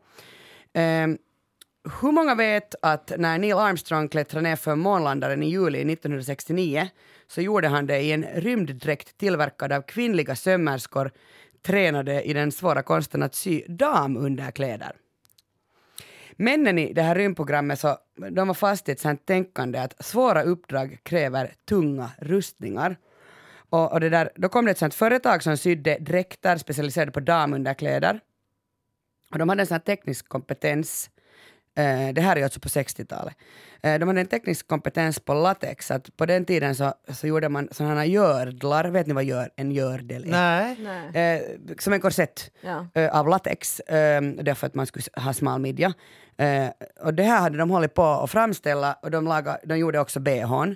[0.73, 1.17] Ehm,
[1.83, 6.89] hur många vet att när Neil Armstrong klättrade ner för månlandaren i juli 1969
[7.27, 11.11] så gjorde han det i en rymddräkt tillverkad av kvinnliga sömmerskor
[11.61, 14.91] tränade i den svåra konsten att sy damunderkläder.
[16.35, 17.97] Männen i det här rymdprogrammet så,
[18.31, 22.97] de var fast i ett sånt tänkande att svåra uppdrag kräver tunga rustningar.
[23.69, 27.19] Och, och det där, då kom det ett sånt företag som sydde dräkter specialiserade på
[27.19, 28.19] damunderkläder.
[29.31, 31.20] Och de hade en sån teknisk kompetens Eh,
[32.13, 33.33] det här är alltså på 60-talet.
[33.83, 37.49] Eh, de hade en teknisk kompetens på latex, att på den tiden så, så gjorde
[37.49, 40.29] man sådana här gördlar, vet ni vad gör, en gördel är?
[40.29, 40.77] Nej.
[41.13, 41.35] Nej.
[41.37, 42.87] Eh, som en korsett Ja.
[42.93, 45.93] eh, av latex, eh, därför att man skulle ha smal midja.
[46.37, 46.67] Eh,
[47.01, 50.19] och det här hade de hållit på att framställa och de, lagade, de gjorde också
[50.19, 50.75] bhn.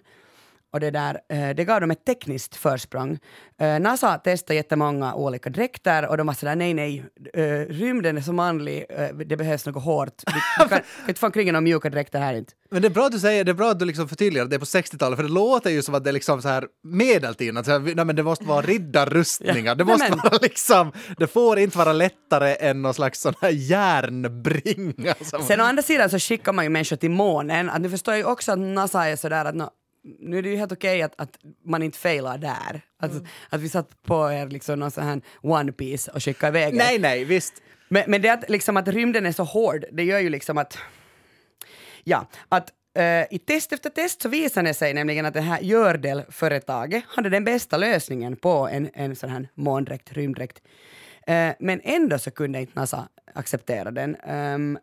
[0.76, 3.20] Och det, där, eh, det gav dem ett tekniskt försprång.
[3.62, 8.22] Eh, NASA testade jättemånga olika dräkter och de var sådär nej, nej, eh, rymden är
[8.22, 8.86] så manlig,
[9.26, 10.24] det behövs något hårt.
[10.28, 12.54] Vi, vi kan, inte få omkring några mjuka dräkter här inte.
[12.72, 14.50] Men det är bra att du säger, det är bra att du liksom förtydligar att
[14.50, 16.66] det är på 60-talet, för det låter ju som att det är liksom så här
[16.84, 21.28] medeltiden, att nej, men det måste vara riddarrustningar, det Nej, måste men- vara liksom, det
[21.28, 25.16] får inte vara lättare än någon slags sån här järnbringa.
[25.22, 27.70] Som, Sen å andra sidan så skickar man ju människor till månen.
[27.70, 29.70] Att nu förstår jag ju också att NASA är sådär att nå,
[30.20, 32.82] nu är det ju helt okej att, att man inte failar där.
[33.00, 33.12] Att,
[33.50, 36.78] att vi satt på er liksom någon sån här One Piece och skickade iväg er.
[36.78, 37.54] nej, nej, visst.
[37.90, 40.78] Men, men det att, liksom att rymden är så hård, det gör ju liksom att...
[42.04, 45.60] Ja, att eh, i test efter test så visade det sig nämligen att det här
[45.62, 50.62] Gördel-företaget hade den bästa lösningen på en, en sån här måndräkt, rymddräkt.
[51.28, 54.16] Eh, men ändå så kunde inte NASA acceptera den.
[54.16, 54.78] Ehm,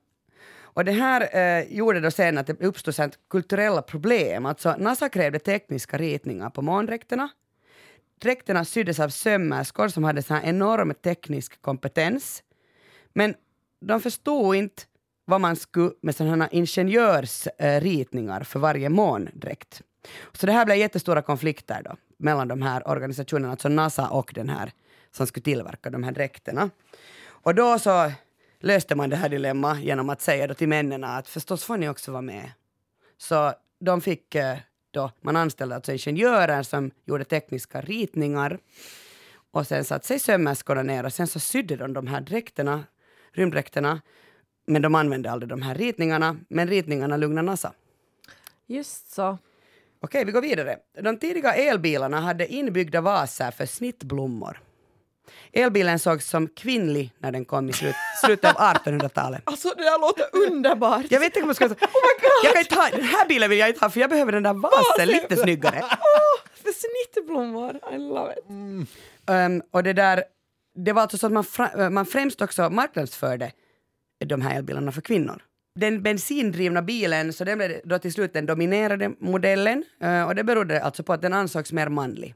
[0.74, 4.46] och det här eh, gjorde då sen att det uppstod sånt kulturella problem.
[4.46, 7.28] Alltså NASA krävde tekniska ritningar på måndräkterna.
[8.20, 12.42] Dräkterna syddes av sömmerskor som hade sån här enorm teknisk kompetens.
[13.12, 13.34] Men
[13.80, 14.82] de förstod inte
[15.24, 19.82] vad man skulle med sådana ingenjörsritningar för varje måndräkt.
[20.32, 24.48] Så det här blev jättestora konflikter då mellan de här organisationerna, alltså NASA och den
[24.48, 24.72] här
[25.10, 26.70] som skulle tillverka de här dräkterna.
[27.24, 28.12] Och då så
[28.62, 31.88] löste man det här dilemma genom att säga då till männen att förstås får ni
[31.88, 32.50] också vara med.
[33.18, 34.56] Så de fick eh,
[34.90, 38.58] då, man anställde alltså ingenjörer som gjorde tekniska ritningar
[39.50, 42.84] och sen satte sig sömmerskorna ner och sen så sydde de de här dräkterna,
[43.32, 44.00] rymddräkterna,
[44.66, 47.72] men de använde aldrig de här ritningarna, men ritningarna lugnade NASA.
[48.66, 49.38] Just så.
[50.00, 50.78] Okej, vi går vidare.
[51.00, 54.60] De tidiga elbilarna hade inbyggda vaser för snittblommor.
[55.52, 59.42] Elbilen sågs som kvinnlig när den kom i slut, slutet av 1800-talet.
[59.44, 61.06] Alltså det där låter underbart!
[61.10, 61.66] Jag vet inte om jag ska...
[61.66, 61.72] Oh
[62.44, 64.42] jag kan inte ha, den här bilen vill jag inte ha för jag behöver den
[64.42, 65.80] där vasen lite snyggare.
[65.82, 67.80] Åh, för snittblommor!
[67.92, 68.44] I love it.
[69.26, 70.24] Um, och det där,
[70.74, 73.52] det var alltså så att man, fra, man främst också marknadsförde
[74.24, 75.42] de här elbilarna för kvinnor.
[75.74, 80.44] Den bensindrivna bilen, så den blev då till slut den dominerade modellen uh, och det
[80.44, 82.34] berodde alltså på att den ansågs mer manlig.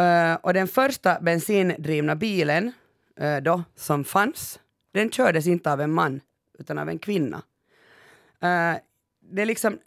[0.00, 2.72] Uh, och den första bensindrivna bilen
[3.22, 4.60] uh, då, som fanns,
[4.92, 6.20] den kördes inte av en man
[6.58, 7.36] utan av en kvinna.
[7.36, 8.78] Uh,
[9.30, 9.78] det är liksom,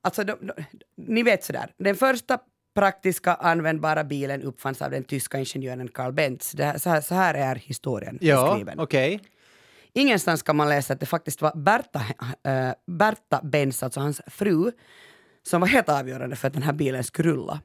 [0.00, 0.52] alltså de, de,
[0.96, 2.38] ni vet sådär, den första
[2.74, 6.52] praktiska användbara bilen uppfanns av den tyska ingenjören Carl Benz.
[6.52, 8.80] Det här, så, här, så här är historien Ja, beskriven.
[8.80, 9.20] okej.
[9.92, 12.02] Ingenstans kan man läsa att det faktiskt var Berta,
[12.42, 14.72] äh, Berta Benz, alltså hans fru,
[15.42, 17.60] som var helt avgörande för att den här bilen skulle rulla.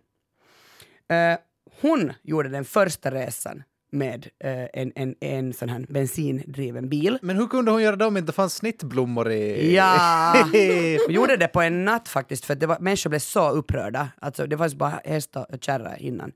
[1.10, 1.38] Äh,
[1.82, 3.64] hon gjorde den första resan
[3.96, 7.20] med äh, en, en, en sån här bensindriven bil.
[7.22, 9.76] Men hur kunde hon göra det om det inte fanns snittblommor i...
[9.76, 10.34] Ja!
[11.06, 14.10] Hon gjorde det på en natt faktiskt för det var, människor blev så upprörda.
[14.22, 16.32] Alltså, det var bara häst och kärra innan.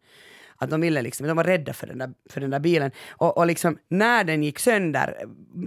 [0.61, 2.91] Att de ville liksom, de var rädda för den där, för den där bilen.
[3.09, 5.15] Och, och liksom, när den gick sönder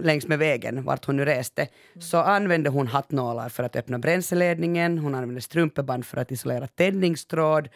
[0.01, 1.67] längs med vägen, vart hon nu reste,
[1.99, 7.69] så använde hon hattnålar för att öppna bränsleledningen, hon använde strumpeband för att isolera tändningstråd.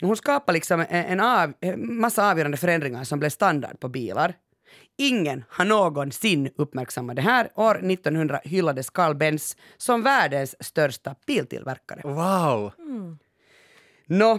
[0.00, 4.34] Hon skapade liksom en, av, massa avgörande förändringar som blev standard på bilar.
[4.98, 7.50] Ingen har någonsin uppmärksammat det här.
[7.54, 12.00] År 1900 hyllades Carl Benz som världens största biltillverkare.
[12.04, 12.72] Wow!
[14.06, 14.38] Nå,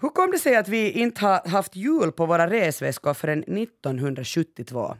[0.00, 4.96] hur kom det sig att vi inte har haft hjul på våra resväskor förrän 1972?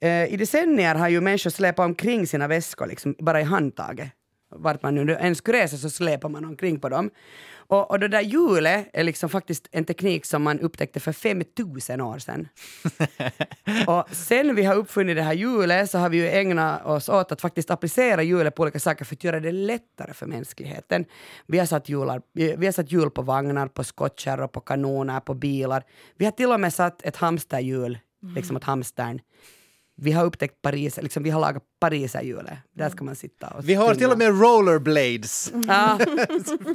[0.00, 4.08] Eh, I decennier har ju människor släpat omkring sina väskor liksom, bara i handtaget.
[4.50, 7.10] Vart man nu än skulle resa så släpar man omkring på dem.
[7.68, 12.00] Och, och det där hjulet är liksom faktiskt en teknik som man upptäckte för 5000
[12.00, 12.48] år sedan.
[13.86, 17.32] och sen vi har uppfunnit det här hjulet så har vi ju ägnat oss åt
[17.32, 21.04] att faktiskt applicera hjulet på olika saker för att göra det lättare för mänskligheten.
[21.46, 25.34] Vi har satt, hjular, vi har satt hjul på vagnar, på skottkärror, på kanoner, på
[25.34, 25.84] bilar.
[26.16, 27.98] Vi har till och med satt ett hamsterhjul,
[28.34, 29.20] liksom åt hamstern.
[30.00, 32.58] Vi har upptäckt Paris, liksom vi har lagat pariserhjulet.
[32.72, 35.52] Där ska man sitta och Vi har till och med rollerblades.
[35.66, 35.98] Ja.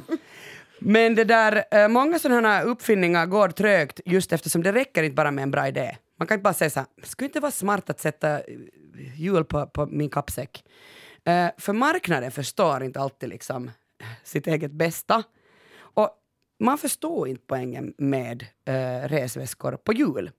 [0.86, 5.14] Men det där, eh, många sådana här uppfinningar går trögt just eftersom det räcker inte
[5.14, 5.96] bara med en bra idé.
[6.18, 8.44] Man kan inte bara säga så här, skulle inte vara smart att sätta eh,
[9.16, 10.64] hjul på, på min kappsäck?
[11.24, 13.70] Eh, för marknaden förstår inte alltid liksom
[14.24, 15.22] sitt eget bästa.
[15.78, 16.10] Och
[16.60, 20.30] man förstår inte poängen med uh, resväskor på hjul.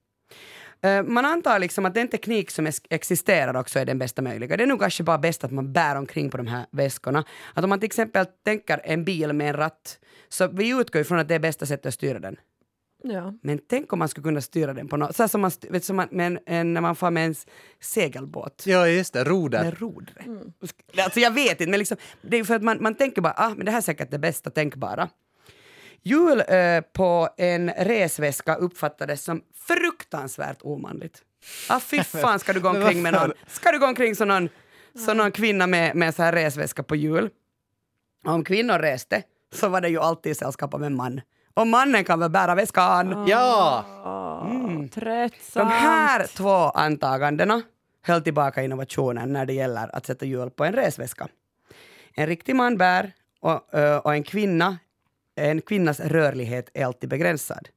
[0.86, 4.58] Uh, Man antar liksom att den teknik som existerar också är den bästa möjliga.
[4.58, 7.24] Det är nog kanske bara bäst att man bär omkring på de här väskorna.
[7.54, 10.00] Att om man till exempel tänker en bil med en ratt,
[10.30, 12.38] så vi utgår ifrån att det är bästa sättet att styra den.
[13.04, 13.34] Ja.
[13.42, 15.96] Men tänk om man skulle kunna styra den på något, så som man, vet, som
[15.96, 17.36] man med en, en, när man får med en
[17.80, 18.64] segelbåt.
[18.66, 19.24] Ja, just det.
[19.24, 19.64] Roder.
[19.64, 20.26] Med rodret.
[20.98, 23.50] Alltså jag vet inte, men liksom, det är för att man, man tänker bara, ah,
[23.50, 25.10] men det här är säkert det bästa tänkbara.
[26.04, 31.22] Hjul eh, på en resväska uppfattades som fruktansvärt omanligt.
[31.70, 34.28] Ah, fy fan ska du gå Men omkring med någon, ska du gå omkring som
[34.28, 34.50] någon,
[35.06, 37.30] som någon kvinna med, med så här resväska på hjul?
[38.26, 39.24] Om kvinnor reste
[39.56, 41.22] så var det ju alltid i sällskap av en man.
[41.54, 43.26] Och mannen kan väl bära väskan?
[43.28, 43.86] Ja!
[44.46, 44.90] Mm.
[44.90, 45.70] Tröttsamt.
[45.70, 47.62] De här två antagandena
[48.02, 51.28] höll tillbaka innovationen när det gäller att sätta hjul på en resväska.
[52.16, 54.78] En riktig man bär och, och en kvinna,
[55.36, 57.70] en kvinnas rörlighet är alltid begränsad.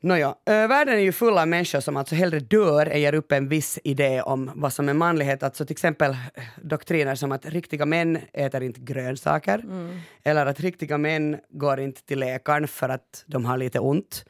[0.00, 3.48] Nåja, världen är ju full av människor som alltså hellre dör än ger upp en
[3.48, 5.42] viss idé om vad som är manlighet.
[5.42, 9.64] Alltså till exempel eh, doktriner som att riktiga män äter inte grönsaker
[10.24, 14.24] eller att riktiga män går inte till läkaren för att de har lite ont.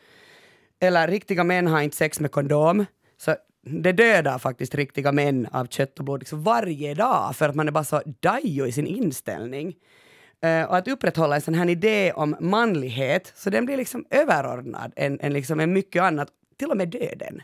[0.80, 2.86] Eller riktiga män har inte sex med kondom.
[3.16, 7.54] Så det dödar faktiskt riktiga män av kött och blod liksom varje dag för att
[7.54, 9.74] man är bara så dajo i sin inställning.
[10.40, 14.92] Eh, och att upprätthålla en sån här idé om manlighet, så den blir liksom överordnad
[14.96, 17.42] än, än liksom en mycket annat, till och med döden.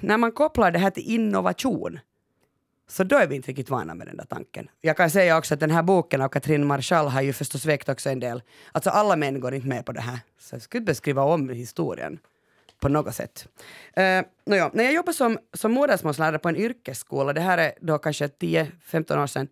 [0.00, 1.98] När man kopplar det här till innovation,
[2.88, 4.68] så då är vi inte riktigt vana med den där tanken.
[4.80, 7.88] Jag kan säga också att den här boken av Katrin Marschall har ju förstås väckt
[7.88, 10.84] också en del, alltså alla män går inte med på det här, så jag skulle
[10.84, 12.18] beskriva om historien
[12.80, 13.48] på något sätt.
[13.98, 17.98] Uh, nåja, när jag jobbade som, som modersmålslärare på en yrkesskola, det här är då
[17.98, 19.48] kanske 10-15 år sedan,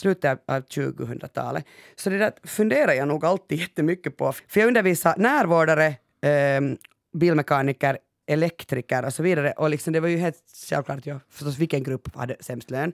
[0.00, 1.64] slutet av 2000-talet,
[1.96, 4.32] så det där funderar jag nog alltid jättemycket på.
[4.32, 6.76] För jag undervisar närvårdare, ehm,
[7.12, 9.52] bilmekaniker, elektriker och så vidare.
[9.52, 12.92] Och liksom det var ju helt självklart, ja, förstås vilken grupp hade sämst lön.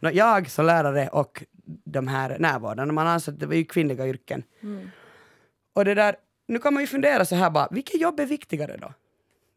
[0.00, 1.44] Nå, jag som lärare och
[1.84, 4.42] de här närvårdarna, man ansåg att det var ju kvinnliga yrken.
[5.74, 6.16] Och det där,
[6.48, 8.92] nu kan man ju fundera så här bara, vilket jobb är viktigare då?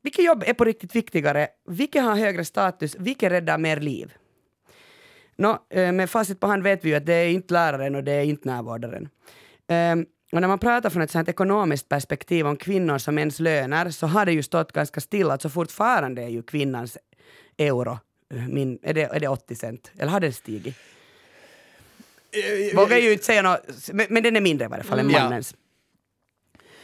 [0.02, 1.48] Vilket jobb är på riktigt viktigare?
[1.68, 2.96] Vilket har högre status?
[3.00, 4.14] Vilket räddar mer liv?
[5.40, 8.04] Nå, eh, med facit på hand vet vi ju att det är inte läraren och
[8.04, 9.10] det är inte närvårdaren.
[9.68, 13.90] Ehm, och när man pratar från ett sånt ekonomiskt perspektiv om kvinnors och mäns löner
[13.90, 16.98] så har det ju stått ganska stilla, alltså fortfarande är ju kvinnans
[17.58, 18.00] euro,
[18.34, 19.92] eh, min, är, det, är det 80 cent?
[19.98, 20.76] Eller har det stigit?
[22.76, 25.16] Vågar ju inte säga något, men, men den är mindre i varje fall än Mm.
[25.16, 25.24] Ja.
[25.24, 25.56] mannens.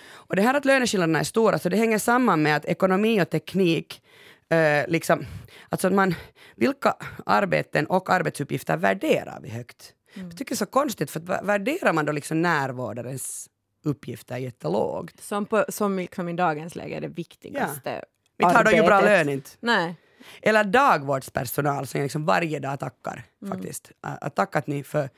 [0.07, 3.29] Och det här att löneskillnaderna är stora, så det hänger samman med att ekonomi och
[3.29, 4.01] teknik,
[4.49, 5.25] eh, liksom,
[5.69, 6.15] alltså man,
[6.55, 6.93] vilka
[7.25, 9.93] arbeten och arbetsuppgifter värderar vi högt?
[10.13, 10.27] Mm.
[10.27, 13.49] Jag tycker det är så konstigt, för värderar man då liksom närvårdarens
[13.83, 15.23] uppgifter jättelågt?
[15.23, 18.05] Som, på, som liksom i dagens läge är det viktigaste
[18.37, 19.49] Vi tar då ju bra lön inte.
[19.59, 19.95] Nej.
[20.41, 23.57] Eller dagvårdspersonal som jag liksom varje dag tackar Mm.
[23.57, 23.91] faktiskt.
[24.01, 25.09] Att att tacka att ni för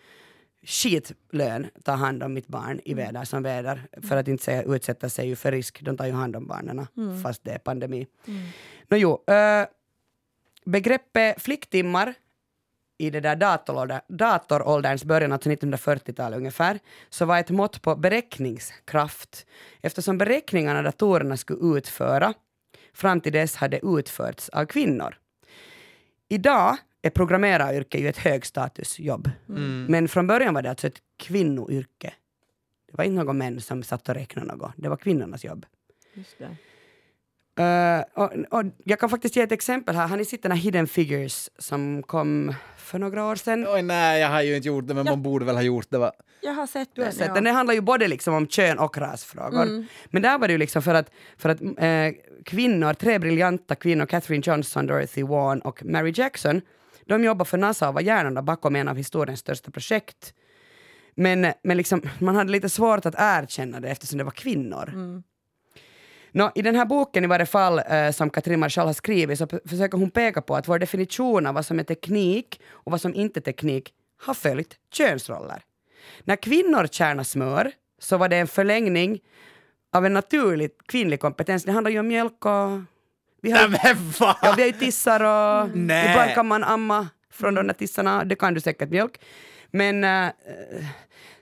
[0.68, 2.82] skitlön tar hand om mitt barn Mm.
[2.86, 3.88] i väder som väder.
[4.10, 5.82] För att inte säga utsätta sig för risk.
[5.82, 7.24] De tar ju hand om barnen Mm.
[7.24, 8.08] fast det är pandemi.
[8.88, 9.66] Nå jo, äh,
[10.66, 12.14] begreppet flicktimmar
[12.98, 19.46] i det där datorålder, datorålderns början, alltså 1940-talet ungefär, så var ett mått på beräkningskraft.
[19.82, 22.34] Eftersom beräkningarna datorerna skulle utföra
[22.94, 25.16] fram till dess hade utförts av kvinnor.
[26.30, 29.30] Idag är programmeraryrke ju ett högstatusjobb.
[29.88, 32.14] Men från början var det alltså ett kvinnoyrke.
[32.92, 34.72] Det var inte någon män som satt och räknade något.
[34.78, 35.66] Det var kvinnornas jobb.
[36.14, 36.58] Just det.
[37.60, 40.08] Uh, och, och jag kan faktiskt ge ett exempel här.
[40.08, 43.68] Har ni sett den här Hidden Figures som kom för några år sedan?
[43.70, 45.98] Oj, nej, jag har ju inte gjort det, men man borde väl ha gjort det.
[45.98, 46.12] Va?
[46.42, 47.18] Jag har sett Du har den.
[47.18, 47.34] sett ja.
[47.34, 47.56] den.
[47.56, 49.86] Handlar ju både liksom om kön och rasfrågor.
[50.10, 54.06] Men där var det ju liksom för att, för att eh, kvinnor, tre briljanta kvinnor,
[54.06, 56.62] Katherine Johnson, Dorothy Vaughan och Mary Jackson,
[57.08, 60.34] de jobbar för NASA och var hjärnorna bakom en av historiens största projekt.
[61.16, 64.94] Men, men liksom, man hade lite svårt att erkänna det eftersom det var kvinnor.
[66.32, 69.48] Nå, I den här boken i varje fall eh, som Katrin Marschall har skrivit så
[69.66, 73.16] försöker hon peka på att vår definition av vad som är teknik och vad som
[73.16, 75.64] inte är teknik har följt könsroller.
[76.24, 79.20] När kvinnor kärnar smör så var det en förlängning
[79.94, 81.64] av en naturlig kvinnlig kompetens.
[81.64, 82.82] Det handlar ju om mjölk och...
[83.48, 86.10] Vi har, Nej, men ja, vi har ju tissar och Nej.
[86.10, 88.24] ibland kan man amma från de där tissarna.
[88.24, 89.20] Det kan du säkert mjölk.
[89.72, 90.32] Men eh,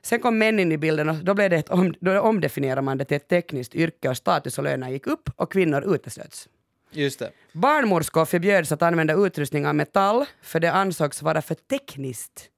[0.02, 2.98] sen kom män in i bilden och då, blev det ett om, då omdefinierade man
[2.98, 6.50] det till ett tekniskt yrke och status och löner gick upp och kvinnor uteslöts.
[6.92, 7.32] Just det.
[7.52, 12.50] Barnmorskor förbjöds att använda utrustning av metall för det ansågs vara för tekniskt.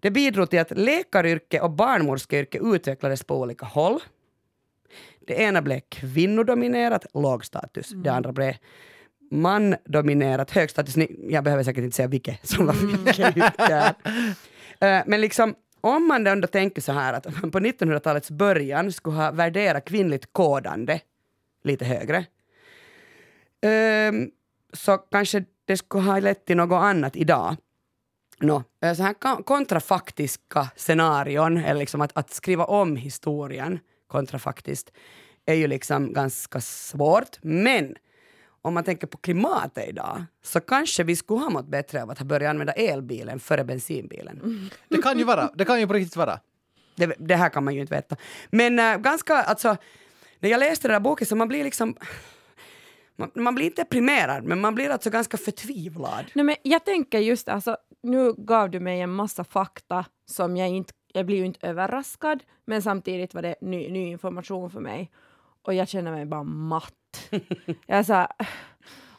[0.00, 4.00] Det bidrog till att läkaryrke och barnmorskeyrke utvecklades på olika håll.
[5.26, 7.88] Det ena blev kvinnodominerat, låg status.
[7.94, 8.54] Det andra blev
[9.30, 10.96] mandominerat, hög status.
[10.96, 13.94] Ni- Jag behöver säkert inte säga vilket som var vilket yrke.
[14.80, 19.16] Eh, Men liksom, om man ändå tänker så här att man på 1900-talets början skulle
[19.16, 21.00] ha värderat kvinnligt kodande
[21.64, 22.24] lite högre,
[23.62, 24.30] ehm,
[24.72, 27.56] så kanske det skulle ha lett till något annat idag.
[28.40, 33.78] Nå, eh, så här ka- kontrafaktiska scenarion, eller liksom att, att skriva om historien
[34.10, 34.92] kontrafaktiskt,
[35.46, 37.38] är ju liksom ganska svårt.
[37.42, 37.96] Men
[38.62, 42.18] om man tänker på klimatet idag, så kanske vi skulle ha mått bättre av att
[42.18, 44.70] ha börjat använda elbilen före bensinbilen.
[44.88, 45.50] Det kan ju vara.
[45.54, 46.40] Det kan ju på riktigt vara.
[46.96, 48.16] Det, det här kan man ju inte veta.
[48.50, 49.76] Men äh, ganska, alltså,
[50.38, 51.96] när jag läste den där boken så man blir liksom,
[53.16, 56.24] man, man blir inte deprimerad, men man blir alltså ganska förtvivlad.
[56.34, 60.68] Nej, men jag tänker just alltså, nu gav du mig en massa fakta som jag
[60.68, 65.10] inte, jag blir ju inte överraskad, men samtidigt var det ny, ny information för mig.
[65.62, 67.30] Och jag känner mig bara matt.
[67.86, 68.28] jag sa,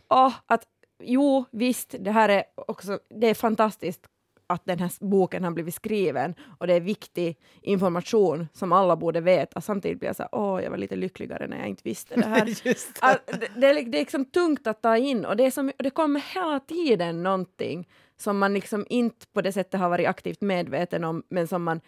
[0.09, 0.63] åh, att
[1.03, 4.07] jo, visst, det här är också, det är fantastiskt
[4.51, 9.21] att den här boken har blivit skriven och det är viktig information som alla borde
[9.21, 9.61] veta.
[9.61, 12.25] Samtidigt blir jag så här, åh, jag var lite lyckligare när jag inte visste det
[12.25, 12.45] här.
[12.67, 15.51] Just Att det, det, är, det är liksom tungt att ta in och det, är
[15.51, 20.07] som, det kommer hela tiden någonting som man liksom inte på det sättet har varit
[20.07, 21.81] aktivt medveten om, men som man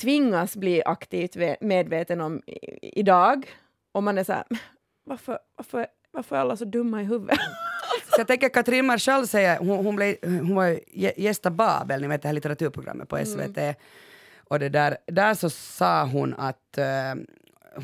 [0.00, 2.42] tvingas bli aktivt ve- medveten om
[2.82, 3.46] idag.
[3.92, 4.44] Och man är så här,
[5.04, 7.38] varför, varför, varför är alla så dumma i huvudet?
[8.14, 12.08] Så jag tänker Katrin Marschall säger, hon, hon, blev, hon var gä- gästa Babel, ni
[12.08, 13.76] vet det här litteraturprogrammet på SVT.
[14.48, 16.84] Och det där, där så sa hon att eh,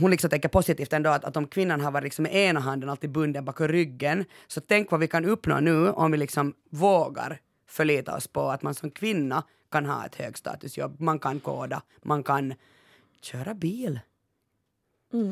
[0.00, 2.88] hon liksom tänker positivt ändå att, att om kvinnan har varit liksom med ena handen
[2.90, 7.40] alltid bunden bakom ryggen, så tänk vad vi kan uppnå nu om vi liksom vågar
[7.68, 12.22] förlita oss på att man som kvinna kan ha ett högstatusjobb, man kan koda, man
[12.22, 12.54] kan
[13.22, 14.00] köra bil.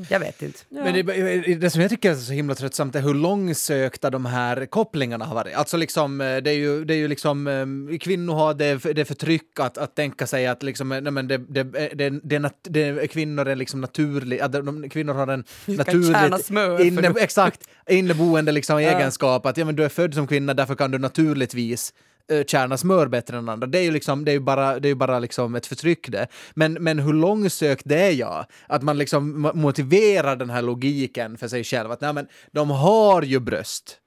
[0.08, 0.58] Jag vet inte.
[0.68, 4.66] Men det, det som jag tycker är så himla tröttsamt är hur långsökta de här
[4.66, 5.54] kopplingarna har varit.
[5.54, 9.04] Alltså liksom, eh, det är ju, det är ju liksom, eh, kvinnor har det, det
[9.04, 11.62] förtryck att, att tänka sig att liksom, nej men det, det,
[11.94, 16.50] det, det, det kvinnor är liksom naturlig, att de, kvinnor har en naturligt
[16.80, 18.98] inne, exakt, inneboende liksom Ja.
[18.98, 22.15] egenskap att ja, men du är född som kvinna, därför kan du naturligtvis eh,
[22.46, 23.66] kärna smör bättre än andra.
[23.66, 26.26] Det är ju, liksom, det är bara, det är bara liksom ett förtryck det.
[26.54, 31.38] Men, men hur långsökt det är jag, att man liksom mo- motiverar den här logiken
[31.38, 31.90] för sig själv.
[31.90, 33.98] Att nej, men de har ju bröst.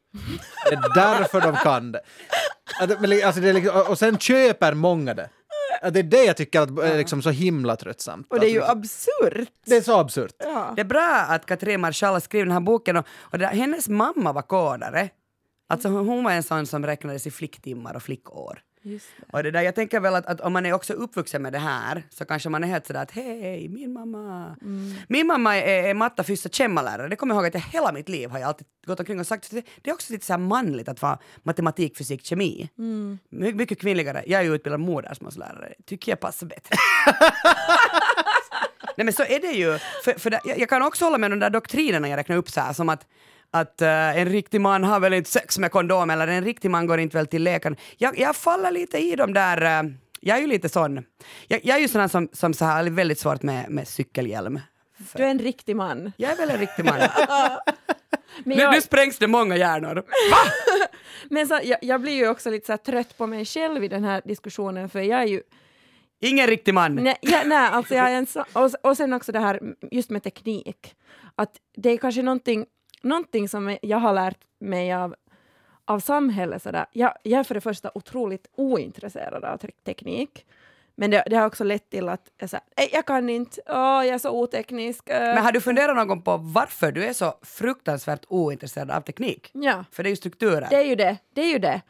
[0.70, 2.02] Det är därför de kan det.
[2.82, 5.30] Att, men, alltså, det är liksom, och sen köper många det.
[5.82, 8.28] Att Det är det jag tycker att, är liksom så himla tröttsamt.
[8.30, 9.50] Och det är ju liksom, absurt.
[9.66, 10.34] det är så absurt.
[10.40, 10.74] Ja.
[10.76, 13.90] Det är bra att Katrin Marschall har skrivit den här boken och, och det, hennes
[13.90, 15.10] mamma var kodare.
[15.72, 18.62] Alltså hon var en sån som räknades i flicktimmar och flickår.
[18.82, 19.00] Det.
[19.34, 21.60] Och det där, jag tänker väl att, att om man är också uppvuxen med det
[21.60, 24.56] här så kanske man är helt sådär att hej, min mamma.
[25.08, 27.08] Min mamma är, är matta, fyssa, kemmalärare.
[27.08, 29.28] Det kommer jag ihåg att jag hela mitt liv har jag alltid gått omkring och
[29.28, 29.52] sagt.
[29.52, 32.70] Det, det är också lite så manligt att vara matematik, fysik, kemi.
[33.30, 34.24] My, mycket kvinnligare.
[34.28, 35.74] Jag är ju utbildad modersmålslärare.
[35.86, 36.76] Tycker jag passar bättre.
[38.98, 39.78] Nej men så är det ju.
[40.04, 42.50] För, för det, jag, jag kan också hålla med de där doktrinerna jag räknar upp
[42.50, 43.06] så här som att
[43.52, 46.88] att eh, en riktig man har väl inte sex med kondom eller en riktig man
[46.88, 47.76] går inte väl till läkaren.
[47.98, 51.04] Jag, jag faller lite i de där, eh, jag är ju lite sån,
[51.48, 54.60] jag, jag är ju sån som, som så här, väldigt svårt med, med cykelhjälm.
[55.14, 56.12] Du är en riktig man.
[56.18, 57.00] Jag är väl en riktig man.
[58.44, 60.04] Men, nu, jag, nu sprängs det många hjärnor.
[61.30, 64.04] men så, jag, jag blir ju också lite så trött på mig själv i den
[64.04, 65.42] här diskussionen för jag är ju
[66.22, 66.96] Ingen riktig man.
[66.96, 69.60] Nej, ja, nej alltså jag är en så, och, och sen också det här
[69.92, 70.96] just med teknik.
[71.36, 72.66] Att det är kanske någonting,
[73.02, 75.16] någonting som jag har lärt mig av,
[75.86, 76.64] av samhället.
[76.64, 76.86] Sådär.
[76.92, 80.46] Jag, jag är för det första otroligt ointresserad av te- teknik.
[80.96, 83.76] Men det, det har också lett till att jag, säger, "Nej, jag kan inte, Åh,
[83.76, 85.10] jag är så oteknisk.
[85.10, 89.50] äh." Men har du funderat någon på varför du är så fruktansvärt ointresserad av teknik?
[89.54, 89.86] ja.
[89.92, 90.68] För det är ju strukturer.
[90.70, 91.18] Det är ju det.
[91.34, 91.82] det, är ju det.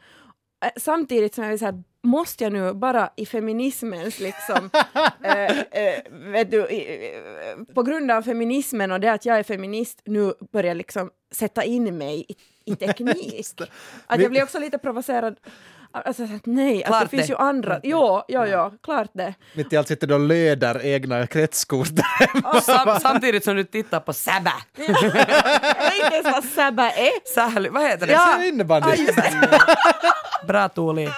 [0.76, 4.70] Samtidigt som jag vill säga, måste jag nu bara i feminismens liksom,
[5.24, 9.42] eh, eh, vet du, i, eh, på grund av feminismen och det att jag är
[9.42, 12.34] feminist nu börja liksom sätta in mig i,
[12.72, 13.60] i teknik.
[14.06, 15.36] Att jag blir också lite provocerad.
[15.92, 17.80] Alltså, att nej, Klart att det finns ju andra.
[17.82, 19.34] Jo, jo, jo, klart det.
[19.54, 21.88] Mitt i allt sitter du och löder egna kretskort.
[22.62, 24.52] Sam, samtidigt som du tittar på Sabba.
[24.76, 27.34] Jag vet inte ens vad Sabba är.
[27.34, 28.12] Sähly, vad heter det?
[28.12, 28.44] Ja.
[28.44, 29.06] Innebandy.
[30.46, 31.08] Bra Tuuli.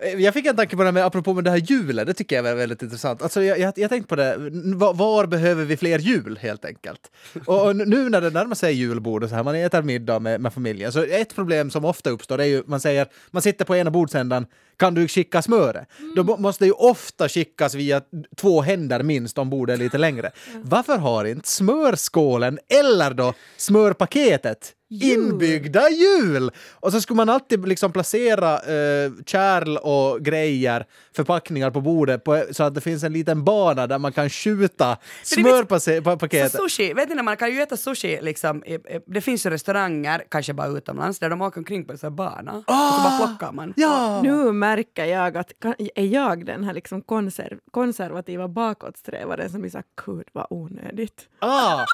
[0.00, 2.14] Eh, jag fick en tanke på det här med, apropå med det här hjulet, det
[2.14, 3.22] tycker jag är väldigt intressant.
[3.22, 4.36] Alltså jag, jag, jag tänkte på det,
[4.74, 7.10] var, var behöver vi fler jul helt enkelt?
[7.46, 10.40] Och, och nu när det närmar sig julbord och så här, man äter middag med,
[10.40, 13.76] med familjen, så ett problem som ofta uppstår är ju, man säger, man sitter på
[13.76, 14.46] ena bordsändan,
[14.76, 15.88] kan du skicka smöret?
[16.16, 18.00] Då må- måste ju ofta skickas via
[18.36, 20.30] två händer minst om bordet är lite längre.
[20.62, 26.50] Varför har inte smörskålen eller då smörpaketet inbyggda hjul.
[26.72, 32.44] Och så skulle man alltid liksom placera eh, kärl och grejer, förpackningar på bordet på,
[32.50, 36.52] så att det finns en liten bana där man kan skjuta smörpaketet.
[36.52, 39.50] Sushi, vet ni när man kan ju äta sushi liksom, i- i- det finns ju
[39.50, 42.72] restauranger, kanske bara utomlands, där de åker omkring på en sån här bana och så
[43.02, 43.72] bara plockar man.
[43.76, 44.22] Ja!
[44.22, 45.52] Nu märker jag att
[45.94, 51.28] är jag den här liksom konserv, konservativa bakåtsträvaren som blir så gud vad onödigt.
[51.38, 51.84] Ah,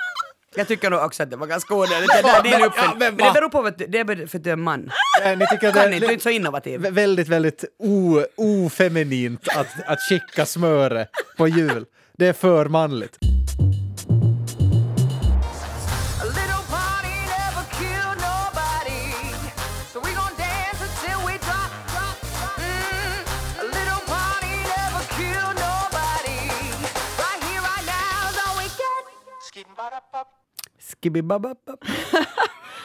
[0.57, 2.11] Jag tycker nog också att det var ganska onödigt.
[2.17, 2.99] Det där är din Ja, uppfinning.
[2.99, 4.91] men Men det beror på att du, det är för att du är man.
[5.39, 6.81] ni tycker att Kan det inte, du är inte så innovativ.
[6.81, 11.85] vä- väldigt, väldigt o, ofeminint att, att skicka smöret på jul.
[12.13, 13.19] Det är för manligt.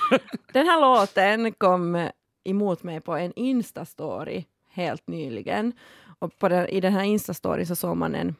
[0.53, 2.09] Den här låten kom
[2.43, 5.73] emot mig på en Insta-story helt nyligen.
[6.19, 8.35] Och på den, I den här Insta-story så såg man en,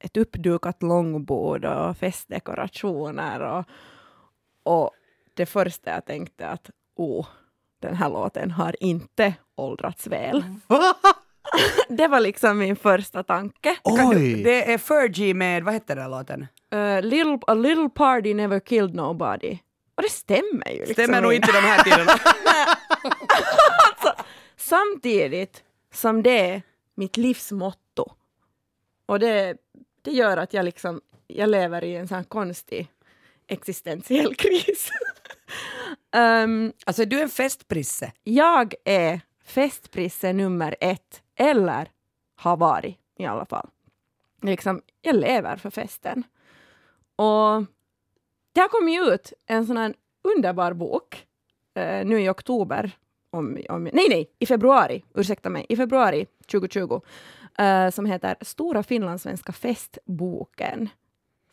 [0.00, 3.40] ett uppdukat långbord och festdekorationer.
[3.40, 3.64] Och,
[4.62, 4.90] och
[5.34, 7.26] det första jag tänkte att oh,
[7.80, 10.44] den här låten har inte åldrats väl.
[11.88, 13.76] det var liksom min första tanke.
[13.84, 14.42] Oj!
[14.44, 16.46] Det är Fergie med, vad heter den låten?
[16.74, 19.58] Uh, little, a little party never killed nobody.
[19.94, 20.78] Och det stämmer ju.
[20.78, 22.12] Liksom Stämmer nog inte de här tiderna.
[24.56, 26.62] Samtidigt som det är
[26.94, 28.12] mitt livsmotto.
[29.06, 29.56] Och det,
[30.02, 32.88] det gör att jag liksom, jag lever i en sån här konstig
[33.46, 34.90] existentiell kris.
[36.14, 38.12] Ehm, Alltså du är en festprisse.
[38.24, 41.90] jag är festprisse nummer ett, eller
[42.36, 43.68] har varit i alla fall.
[44.42, 46.24] Liksom, jag lever för festen.
[47.20, 47.64] Och
[48.52, 51.26] det har kommit ut en sån här underbar bok
[51.74, 52.90] eh, nu i oktober.
[53.30, 57.00] Om, om, nej, nej, i februari, ursäkta mig, i februari 2020
[57.58, 60.88] eh, som heter Stora finlandssvenska festboken.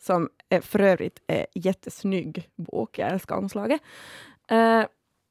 [0.00, 3.80] Som är för övrigt är jättesnygg bok, jag älskar omslaget.
[4.48, 4.84] Eh,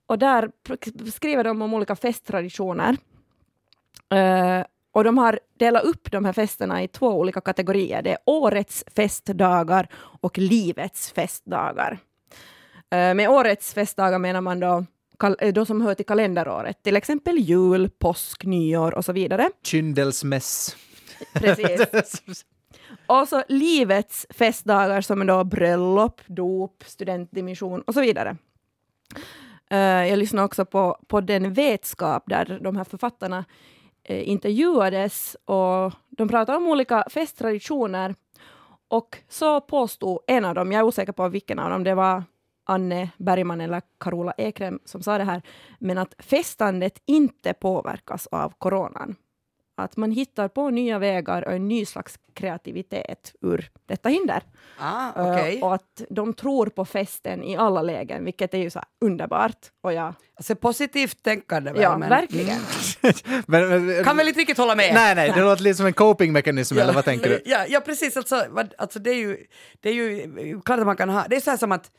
[0.07, 0.51] och där
[1.11, 2.97] skriver de om olika festtraditioner.
[4.09, 4.65] Eh,
[4.97, 8.01] och de har delat upp de här festerna i två olika kategorier.
[8.01, 11.99] Det är årets festdagar och livets festdagar.
[12.91, 14.85] Eh, med årets festdagar menar man då
[15.39, 19.49] eh, de som hör till kalenderåret, till exempel jul, påsk, nyår och så vidare.
[19.63, 20.75] Kyndelsmäss.
[21.33, 21.81] Precis.
[23.07, 28.37] Och så livets festdagar som är då bröllop, dop, studentdimission och så vidare.
[29.69, 33.45] Eh, jag lyssnade också på, på den vetskap där de här författarna
[34.10, 38.16] Eh, intervjuades och de pratade om olika festtraditioner.
[38.88, 42.24] Och så påstod en av dem, jag är osäker på vilken av dem, det var
[42.66, 45.41] Anne Bergman eller Carola Ekrem som sa det här,
[45.80, 49.16] men att festandet inte påverkas av coronan.
[49.80, 54.43] Att man hittar på nya vägar och en ny slags kreativitet ur detta hinder.
[54.80, 55.61] Ah, Eh, okej.
[55.61, 59.57] och att de tror på festen i alla lägen, vilket är ju så här underbart.
[59.82, 62.59] Och jag, Alltså positivt tänkande väl, ja, men- verkligen.
[63.47, 64.93] Men, men, Kan väl inte riktigt hålla med?
[64.93, 67.41] Nej, nej, det låter lite som en copingmekanism, eller vad tänker du?
[67.45, 68.17] Ja, ja precis.
[68.17, 69.38] Alltså, vad, alltså det, är ju,
[69.82, 71.25] det är ju klart att man kan ha...
[71.30, 71.91] Det är så här som att,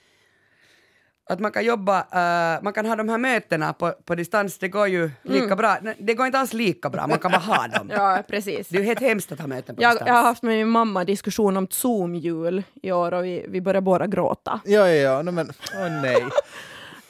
[1.28, 4.68] att man kan jobba, eh, man kan ha de här mötena på, på distans, det
[4.68, 5.76] går ju lika bra.
[5.82, 7.90] Nej, Det går inte alls lika bra, man kan bara ha dem.
[7.90, 7.96] Mm.
[7.96, 8.68] Ja, precis.
[8.68, 10.08] Det är ju helt hemskt att ha möten på Jag, distans.
[10.08, 13.80] jag har haft med min mamma diskussion om Zoom-jul i år och vi, vi börjar
[13.80, 14.60] båda gråta.
[14.64, 16.26] Ja, ja, ja, no, men åh nej.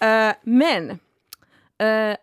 [0.01, 0.91] Eh, men
[1.79, 2.17] eh,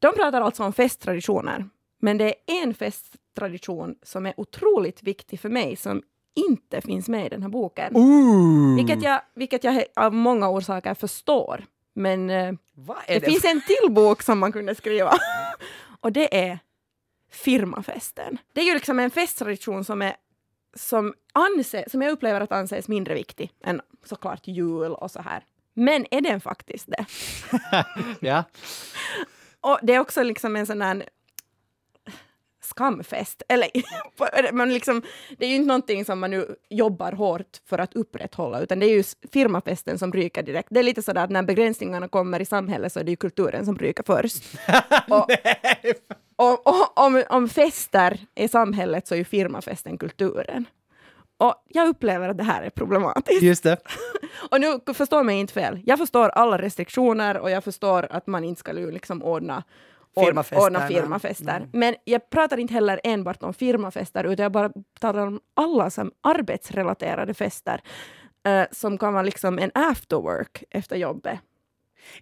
[0.00, 1.68] de pratar alltså om festtraditioner.
[2.00, 6.02] Men det är en festtradition som är otroligt viktig för mig som
[6.38, 7.96] inte finns med i den här boken.
[7.96, 8.76] Ooh.
[8.76, 11.64] Vilket jag, vilket jag av många orsaker förstår.
[11.94, 12.52] Men eh,
[13.06, 15.12] det, det, finns en till bok som man kunde skriva.
[16.00, 16.58] och det är
[17.30, 18.38] firmafesten.
[18.52, 20.16] Det är ju liksom en festtradition som är
[20.74, 25.44] som, anse, som jag upplever att anses mindre viktig än såklart jul och så här.
[25.74, 27.06] Men är den faktiskt det?
[28.20, 28.44] Ja.
[29.60, 31.08] Och det är också liksom en sån här
[32.68, 33.42] skamfest.
[33.48, 33.70] Eller,
[34.52, 35.02] men liksom,
[35.38, 38.86] det är ju inte någonting som man nu jobbar hårt för att upprätthålla, utan det
[38.86, 40.68] är ju firmafesten som ryker direkt.
[40.70, 43.64] Det är lite sådär att när begränsningarna kommer i samhället så är det ju kulturen
[43.64, 44.44] som ryker först.
[45.08, 45.30] och,
[46.36, 50.66] och, och om, om fester är samhället så är ju firmafesten kulturen.
[51.38, 53.42] Och jag upplever att det här är problematiskt.
[53.42, 53.76] Just det.
[54.50, 55.80] Och nu förstå mig inte fel.
[55.86, 59.64] Jag förstår alla restriktioner och jag förstår att man inte ska liksom ordna ord-
[60.14, 61.68] Firmafester, ordna firmafester.
[61.72, 66.12] Men jag pratar inte heller enbart om firmafester utan jag bara talar om alla som
[66.20, 67.80] arbetsrelaterade fester
[68.46, 71.38] eh, som kan vara liksom en afterwork efter jobbet.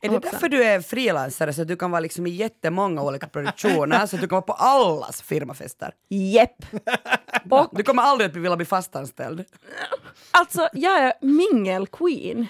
[0.01, 0.31] är det också.
[0.31, 4.17] därför du är frilansare så att du kan vara liksom i jättemånga olika produktioner så
[4.17, 5.93] att du kan vara på allas firmafester?
[6.09, 6.67] Jepp!
[7.51, 9.45] Och Du kommer aldrig att vilja bli fastanställd.
[10.31, 12.47] Alltså, jag är mingel-queen.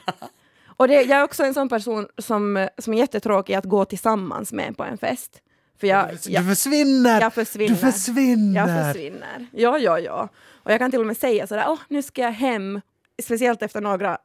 [0.77, 4.53] Och det, jag är också en sån person som, som är jättetråkig att gå tillsammans
[4.53, 5.31] med på en fest.
[5.81, 7.21] För jag, Du jag, försvinner!
[7.21, 7.75] jag försvinner.
[7.75, 8.61] Du försvinner!
[8.69, 9.47] Jag försvinner.
[9.53, 10.29] Ja, ja, ja.
[10.63, 12.81] Och jag kan till och med säga sådär, åh, nu ska jag hem,
[13.23, 14.17] speciellt efter några äh,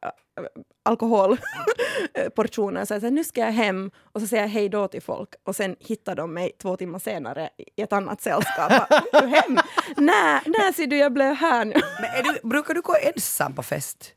[0.86, 5.02] alkoholportioner, så jag säger, nu ska jag hem och så säger jag hej då till
[5.02, 8.70] folk och sen hittar de mig två timmar senare i ett annat sällskap.
[8.70, 9.58] Bara, "Du hem?
[9.98, 11.74] Nej, nej ser du, jag blev här nu.
[12.02, 14.14] Men du, brukar du gå ensam på fest?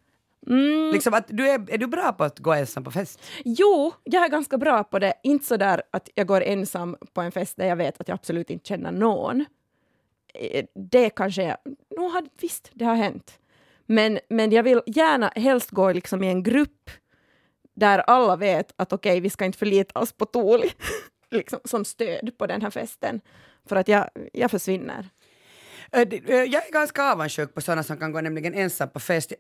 [0.46, 0.92] Mm.
[0.92, 3.22] Liksom att du är, är du bra på att gå ensam på fest?
[3.44, 5.14] Jo, jag är ganska bra på det.
[5.22, 8.14] Inte så där att jag går ensam på en fest där jag vet att jag
[8.14, 9.44] absolut inte känner någon.
[10.34, 11.56] Eh, Det kanske.
[11.96, 13.38] No, har, visst, det har hänt.
[13.86, 16.90] Men, men jag vill gärna helst gå liksom i en grupp
[17.74, 20.70] där alla vet att okej, vi ska inte förlita oss på Tuuli
[21.30, 23.20] liksom, som stöd på den här festen.
[23.68, 25.08] För att jag, jag försvinner.
[25.94, 29.32] Jag är ganska avundsjuk på sådana som kan gå nämligen ensam på fest.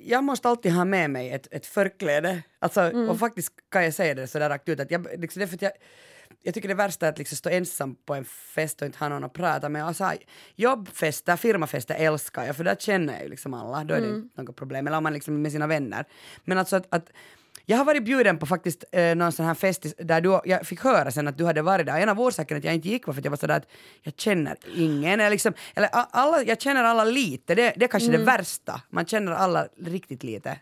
[0.00, 2.42] Jag måste alltid ha med mig ett, ett förkläde.
[2.58, 3.08] Alltså, Mm.
[3.08, 5.72] Och faktiskt kan jag säga det sådär rakt ut att jag, liksom, det för jag,
[6.42, 9.08] jag tycker det värsta är att liksom stå ensam på en fest och inte ha
[9.08, 9.86] någon att prata med.
[9.86, 10.12] Alltså,
[10.56, 14.18] jobbfester, firmafester älskar jag för där känner jag ju liksom alla, då är det Mm.
[14.22, 14.86] inte något problem.
[14.86, 16.04] Eller om man liksom är med sina vänner.
[16.44, 17.10] Men alltså att, att
[17.66, 20.80] jag har varit bjuden på faktiskt eh, någon sån här fest där du, jag fick
[20.80, 22.00] höra sen att du hade varit där.
[22.00, 23.68] En av orsakerna att jag inte gick var för att jag var sådär att
[24.02, 25.20] jag känner ingen.
[25.20, 28.80] Eller, liksom, eller alla, jag känner alla lite, det, det är kanske det värsta.
[28.90, 30.58] Man känner alla riktigt lite.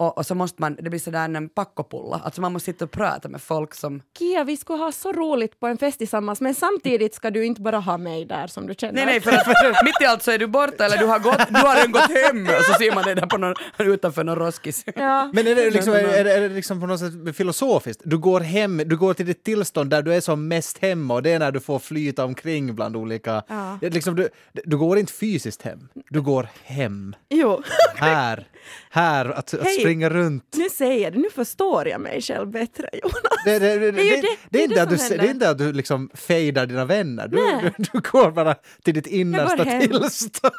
[0.00, 2.90] Och, och så måste man, det blir sådär en packopulla, alltså man måste sitta och
[2.90, 6.54] prata med folk som Kia, vi skulle ha så roligt på en fest tillsammans men
[6.54, 8.92] samtidigt ska du inte bara ha mig där som du känner.
[8.92, 11.48] Nej, nej, för att mitt i allt så är du borta eller du har, gått,
[11.48, 14.36] du har redan gått hem och så ser man dig där på någon, utanför någon
[14.38, 14.84] roskis.
[14.96, 15.30] Ja.
[15.34, 18.02] Men är det, liksom, är, är, det- är det liksom på något sätt filosofiskt?
[18.04, 21.22] Du går hem, du går till ditt tillstånd där du är som mest hemma och
[21.22, 23.42] det är när du får flyta omkring bland olika...
[23.48, 23.78] Ja.
[23.82, 24.28] Liksom, du,
[24.64, 27.14] du går inte fysiskt hem, du går hem.
[27.28, 27.62] Jo,
[27.94, 28.46] Här,
[28.90, 30.54] här, att, att springa runt.
[30.56, 33.44] nu säger jag det, nu förstår jag mig själv bättre Jonas.
[33.44, 36.66] Det, det, det, Det är inte att du, det är inte att du liksom fejdar
[36.66, 40.52] dina vänner, du, du, du går bara till ditt innersta tillstånd.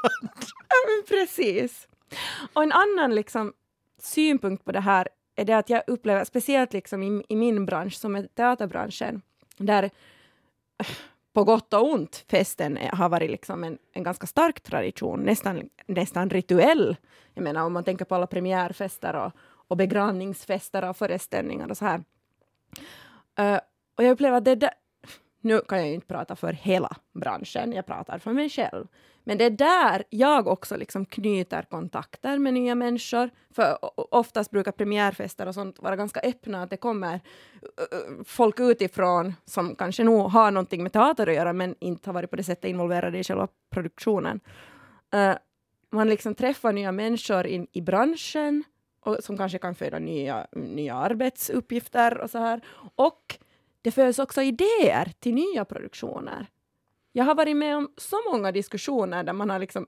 [0.70, 1.88] Ja, precis.
[2.54, 3.54] Och en annan liksom,
[4.02, 7.93] synpunkt på det här är det att jag upplever, speciellt liksom i, i min bransch
[7.93, 9.22] som är teaterbranschen,
[9.58, 9.89] där
[11.34, 16.29] på gott och ont festen har varit liksom en, en ganska stark tradition, nästan, nästan
[16.29, 16.95] rituell.
[17.34, 19.32] Jag menar om man tänker på alla premiärfester och,
[19.67, 22.03] och begravningsfester och föreställningar och så här.
[23.39, 23.59] Uh,
[23.97, 24.73] och jag upplever att det där,
[25.41, 28.88] nu kan jag ju inte prata för hela branschen, jag pratar för mig själv.
[29.24, 33.30] Men det är där jag också liksom knyter kontakter med nya människor.
[33.55, 33.78] För
[34.15, 37.19] oftast brukar premiärfester och sånt vara ganska öppna, att det kommer
[38.26, 42.30] folk utifrån som kanske nog har någonting med teater att göra, men inte har varit
[42.30, 44.39] på det sättet involverade i själva produktionen.
[45.15, 45.34] Uh,
[45.91, 48.63] man liksom träffar nya människor in, i branschen
[49.01, 52.61] och som kanske kan föda nya, nya arbetsuppgifter och så här.
[52.95, 53.38] Och
[53.82, 56.47] det föds också idéer till nya produktioner.
[57.12, 59.88] Jag har varit med om så många diskussioner där man har liksom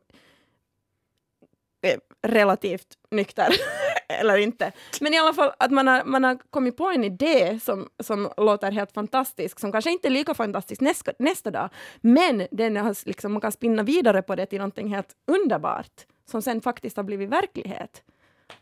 [1.82, 3.50] eh, relativt nykter,
[4.08, 4.72] eller inte.
[5.02, 8.30] Men i alla fall att man har, man har kommit på en idé som, som
[8.38, 11.70] låter helt fantastisk, som kanske inte är lika fantastisk nästa, nästa dag,
[12.02, 16.42] men den har, liksom, man kan spinna vidare på det till någonting helt underbart, som
[16.42, 18.04] sen faktiskt har blivit verklighet.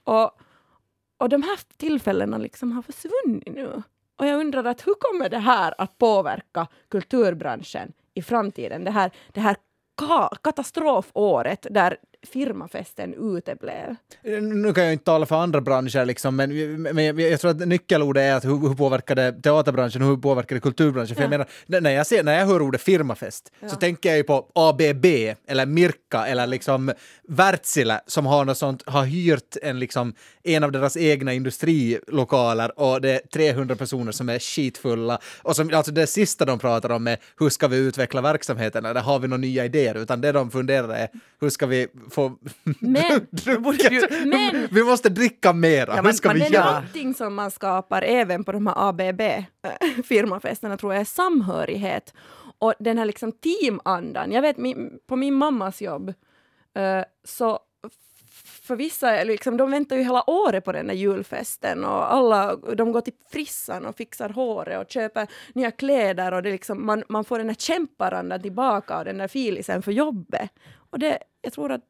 [0.04, 0.32] Och,
[1.18, 3.84] och de här tillfällena liksom har försvunnit nu.
[4.16, 8.84] Och jag undrar att hur kommer det här att påverka kulturbranschen i framtiden?
[8.84, 9.56] Det här, det här
[10.02, 11.98] ka- katastrofåret där
[12.28, 13.96] firmafesten uteblev.
[14.42, 17.68] Nu kan jag inte tala för andra branscher, liksom, men, men jag, jag tror att
[17.68, 21.16] nyckelordet är att hur, hur påverkar det teaterbranschen och hur påverkar det kulturbranschen?
[21.16, 21.46] För jag Ja.
[21.66, 25.06] menar, när- jag, ser, när jag hör ordet firmafest så tänker jag ju på ABB
[25.48, 26.92] eller Mirka eller liksom
[27.28, 30.14] Wärtsilä som har något sånt, har hyrt en, liksom,
[30.44, 35.74] en av deras egna industrilokaler och det är 300 personer som är skitfulla och som,
[35.74, 39.28] alltså det sista de pratar om är hur ska vi utveckla verksamheten eller har vi
[39.28, 41.08] några nya idéer utan det de funderar är
[41.42, 42.38] hur ska vi få
[42.80, 44.10] Men, druckit?
[44.26, 45.96] men Vi måste dricka mera.
[45.96, 46.66] Ja, Hur ska vi det är göra?
[46.74, 52.14] någonting som man skapar även på de här ABB-firmafesterna tror jag är samhörighet.
[52.60, 54.32] Och den här liksom teamandan.
[54.32, 56.14] Jag vet min, på min mammas jobb
[56.76, 57.60] eh, så
[58.62, 62.56] för vissa, är liksom, de väntar ju hela året på den där julfesten och alla,
[62.56, 66.86] de går till frissan och fixar håret och köper nya kläder och det är liksom,
[66.86, 70.50] man, man får den här kämparandan tillbaka och den där filisen för jobbet.
[70.90, 71.82] Och det, jag tror att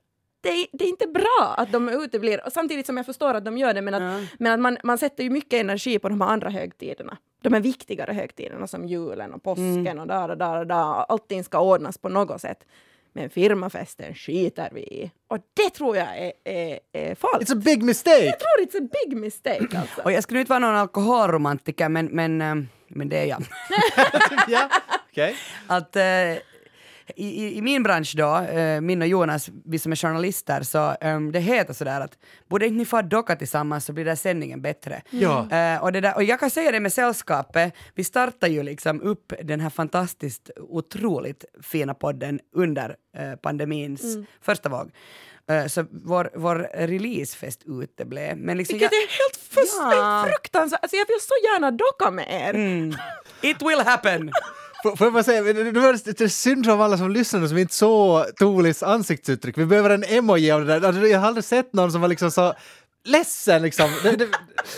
[0.42, 3.46] det är, det är inte bra att de uteblir, och samtidigt som jag förstår att
[3.46, 4.28] de gör det, men att, Ja.
[4.40, 7.18] men att man, man sätter ju mycket energi på de här andra högtiderna.
[7.44, 11.12] De är viktigare högtiderna som julen och påsken och där och där och där.
[11.12, 12.58] Allting ska ordnas på något sätt.
[13.14, 15.12] Men firmafesten skiter vi i.
[15.28, 17.50] Och det tror jag är, är, är falskt.
[17.52, 18.26] It's a big mistake!
[18.26, 20.02] Jag tror it's a big mistake alltså.
[20.02, 22.56] Och jag skulle inte vara någon alkoholromantiker men, men, eh,
[22.88, 23.44] men det är jag.
[24.48, 24.70] ja,
[25.68, 26.04] att eh,
[27.16, 30.96] i, i, i min bransch då, eh, min och Jonas, vi som är journalister, så
[31.02, 32.18] um, det heter sådär att
[32.50, 35.02] borde inte ni få docka tillsammans så blir den sändningen bättre.
[35.10, 35.52] Ja.
[35.52, 39.02] Eh, och, det där, och jag kan säga det med sällskapet, vi startar ju liksom
[39.02, 44.02] upp den här fantastiskt otroligt fina podden under eh, pandemins
[44.42, 44.92] första våg.
[45.50, 48.38] Eh, så vår, vår releasefest uteblev.
[48.38, 50.26] Men liksom Vilket är helt fuss- Ja.
[50.30, 50.80] fruktansvärt.
[50.82, 52.54] Alltså jag vill så gärna docka med er.
[52.54, 52.94] Mm.
[53.42, 54.32] It will happen!
[54.84, 58.84] Får jag bara säga, det är synd om alla som lyssnar som inte såg Tolis
[58.84, 59.58] ansiktsuttryck.
[59.58, 60.88] Vi behöver en emoji av det där.
[60.88, 62.54] Alltså, Jag har aldrig sett någon som var liksom så
[63.04, 63.90] ledsen, liksom.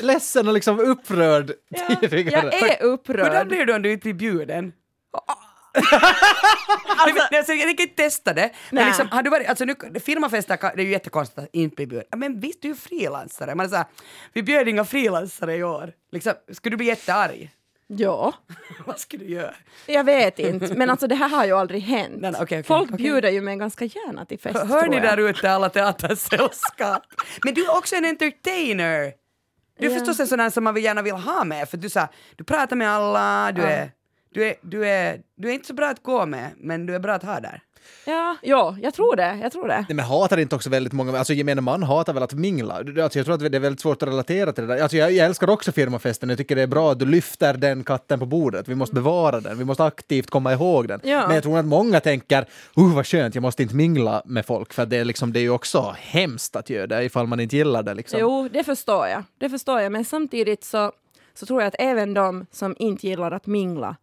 [0.02, 2.46] Ledsen och liksom upprörd Ja, tidigare.
[2.46, 3.48] jag är Hur upprörd.
[3.48, 4.72] blir du om du inte blir bjuden?
[6.98, 9.76] alltså, alltså, jag tänker inte testa det, men liksom, har du varit, alltså nu,
[10.06, 12.08] firmafester det är ju jättekonstigt att inte bli bjuden.
[12.16, 13.56] Men visst, du är ju frilansare.
[13.56, 13.86] Man är så här,
[14.34, 15.92] vi bjöd inga frilansare i år.
[16.12, 17.52] Liksom, skulle du bli jättearg?
[17.88, 18.34] Ja,
[18.86, 19.54] Vad skulle du göra?
[19.86, 20.76] jag vet inte.
[20.76, 22.14] Men alltså det här har ju aldrig hänt.
[22.18, 22.98] Nej, okej, okej, Folk okej.
[22.98, 27.04] bjuder ju mig ganska gärna till fest Hör, ni där ute alla teatersällskap?
[27.44, 29.14] Men du är också en entertainer.
[29.80, 29.98] Du är Ja.
[30.00, 32.76] förstås en sån där som man gärna vill ha med, för du, så du pratar
[32.76, 33.68] med alla, du, Ja.
[33.68, 33.92] är,
[34.34, 37.00] Du är, du, är, du är inte så bra att gå med, men du är
[37.00, 37.62] bra att ha där.
[38.06, 39.40] Ja, ja, jag tror det.
[39.42, 39.86] Jag tror det.
[39.90, 42.74] Nej, men hatar inte också väldigt många, alltså gemene man hatar väl att mingla.
[42.74, 44.82] Alltså, jag tror att det är väldigt svårt att relatera till det där.
[44.82, 47.84] Alltså, jag, jag älskar också firmafesten, jag tycker det är bra att du lyfter den
[47.84, 48.68] katten på bordet.
[48.68, 51.00] Vi måste bevara den, vi måste aktivt komma ihåg den.
[51.04, 51.28] Ja.
[51.28, 52.42] Men jag tror att många tänker,
[52.78, 55.42] uh vad skönt, jag måste inte mingla med folk, för det är, liksom, det är
[55.42, 57.94] ju också hemskt att göra det ifall man inte gillar det.
[57.94, 58.20] Liksom.
[58.20, 59.24] Jo, det förstår jag.
[59.38, 59.92] Det förstår jag.
[59.92, 60.92] Men samtidigt så,
[61.34, 63.96] så tror jag att även de som inte gillar att mingla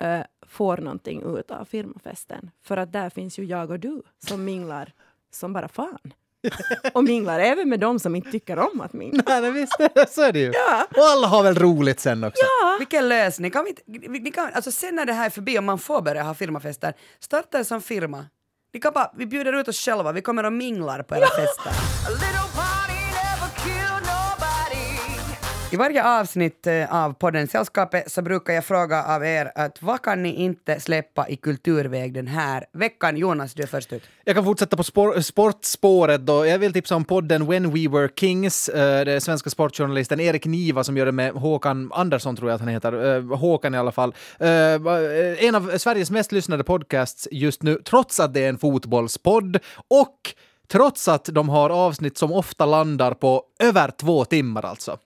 [0.00, 2.50] eh, får någonting ut av firmafesten.
[2.64, 4.92] För att där finns ju jag och du som minglar
[5.32, 5.98] som bara fan.
[6.94, 9.22] och minglar även med de som inte tycker om att mingla.
[9.26, 9.76] Nej, men visst,
[10.08, 10.48] så är det ju.
[10.96, 12.42] Och alla har väl roligt sen också.
[12.78, 13.50] Vilken lösning!
[13.50, 15.78] Kan vi, inte- vi, ni kan, alltså sen när det här är förbi och man
[15.78, 18.26] får börja ha firmafester, starta en sån firma.
[18.72, 21.72] Vi, kan bara, vi bjuder ut oss själva, vi kommer och minglar på era fester.
[25.72, 30.02] I varje avsnitt eh, av podden Sällskapet så brukar jag fråga av er att vad
[30.02, 33.16] kan ni inte släppa i kulturväg den här veckan?
[33.16, 34.02] Jonas, du är först ut.
[34.24, 36.46] Jag kan fortsätta på spor- sportspåret då.
[36.46, 38.68] Jag vill tipsa om podden When We Were Kings.
[38.68, 42.54] Eh, det är svenska sportjournalisten Erik Niva som gör det med Håkan Andersson, tror jag
[42.54, 43.16] att han heter.
[43.16, 44.14] Eh, Håkan i alla fall.
[45.38, 49.58] En av Sveriges mest lyssnade podcasts just nu, trots att det är en fotbollspodd
[49.88, 50.16] och
[50.68, 54.98] trots att de har avsnitt som ofta landar på över två timmar alltså.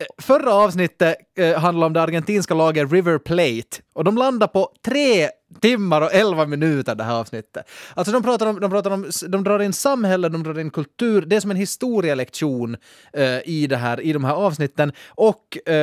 [0.00, 5.28] Eh, förra avsnittet eh, om det argentinska laget River Plate och de landar på tre
[5.60, 7.68] timmar och elva minuter det här avsnittet.
[7.94, 11.22] Alltså de pratar om, de pratar om, de drar in samhälle, de drar in kultur.
[11.22, 12.76] Det är som en historielektion
[13.12, 14.92] eh, i, det här, i de här avsnitten.
[15.08, 15.74] Och eh,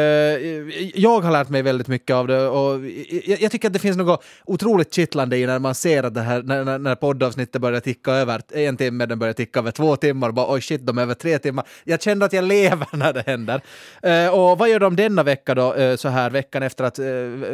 [0.96, 2.86] jag har lärt mig väldigt mycket av det och
[3.26, 6.22] jag, jag tycker att det finns något otroligt kittlande i när man ser att det
[6.22, 9.96] här, när, när, när poddavsnittet börjar ticka över en timme, den börjar ticka över två
[9.96, 11.66] timmar, bara oj shit, de är över tre timmar.
[11.84, 13.62] Jag känner att jag lever när det händer.
[14.02, 17.06] Eh, och vad gör de denna vecka då, eh, så här veckan efter att eh,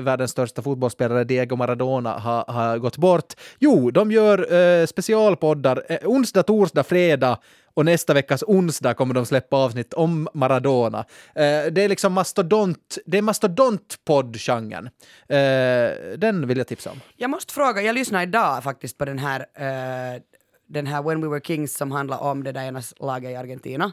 [0.01, 3.33] världens största fotbollsspelare Diego Maradona har, har gått bort?
[3.59, 7.38] Jo, de gör eh, specialpoddar onsdag, torsdag, fredag
[7.77, 10.99] och nästa veckas onsdag kommer de släppa avsnitt om Maradona.
[11.35, 14.89] Eh, det är liksom mastodont, det är mastodontpodd-genren.
[15.29, 17.01] Eh, den vill jag tipsa om.
[17.15, 20.21] Jag måste fråga, jag lyssnade idag faktiskt på den här, eh,
[20.68, 23.91] den här When We Were Kings som handlar om det där ena laget i Argentina.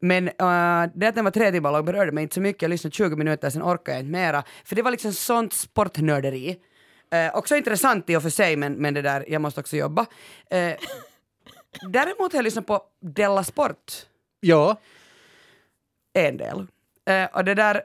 [0.00, 2.68] Men eh, det att den var tre timmar lång berörde mig inte så mycket, jag
[2.68, 4.44] lyssnade 20 minuter, sen orkade jag inte mera.
[4.64, 6.56] För det var liksom sånt sportnörderi.
[7.10, 10.06] Eh, också intressant i och för sig, men, men det där, jag måste också jobba.
[10.50, 10.72] Eh,
[11.88, 13.92] däremot har jag lyssnat på Della Sport
[14.40, 14.80] Ja,
[16.12, 16.66] en del.
[17.08, 17.82] Eh, och det där,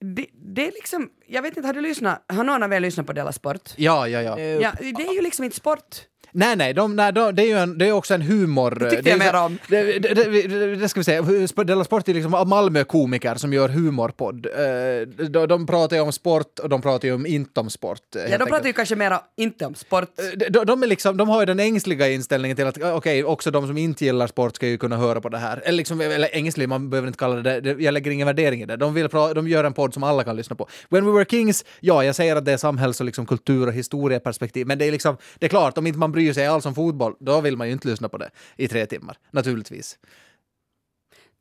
[0.00, 3.06] det, det är liksom, jag vet inte, har du lyssnat, har någon av er lyssnat
[3.06, 3.70] på Della Sport?
[3.76, 4.38] ja, ja.
[4.38, 4.38] ja.
[4.38, 5.96] Ja, det är ju liksom inte sport.
[6.32, 8.70] Nej, nej, de, nej de, det är ju en, det är också en humor...
[8.80, 9.58] Det tyckte jag är så- mer om.
[9.68, 11.22] Det, det, det, det, det ska vi säga,
[11.64, 14.46] Della Sport är liksom Malmö-komiker som gör humorpodd.
[14.46, 18.00] Eh, De, de pratar ju om sport och de pratar ju om inte om sport.
[18.14, 18.66] Ja, helt de pratar enkelt.
[18.68, 20.04] ju kanske mera inte om sport.
[20.36, 23.50] De, de, de är liksom, de har ju den ängsliga inställningen till att okej, också
[23.50, 25.62] de som inte gillar sport ska ju kunna höra på det här.
[25.64, 28.66] Eller, liksom, eller ängslig, man behöver inte kalla det det, jag lägger ingen värdering i
[28.66, 28.76] det.
[28.76, 30.68] De, vill pra, de gör en podd som alla kan lyssna på.
[30.88, 33.72] When We Were Kings, ja, jag säger att det är samhälls och liksom kultur och
[33.72, 36.74] historieperspektiv, men det är liksom, det är klart, om inte man bryr sig alls om
[36.74, 39.98] fotboll, då vill man ju inte lyssna på det i tre timmar, naturligtvis.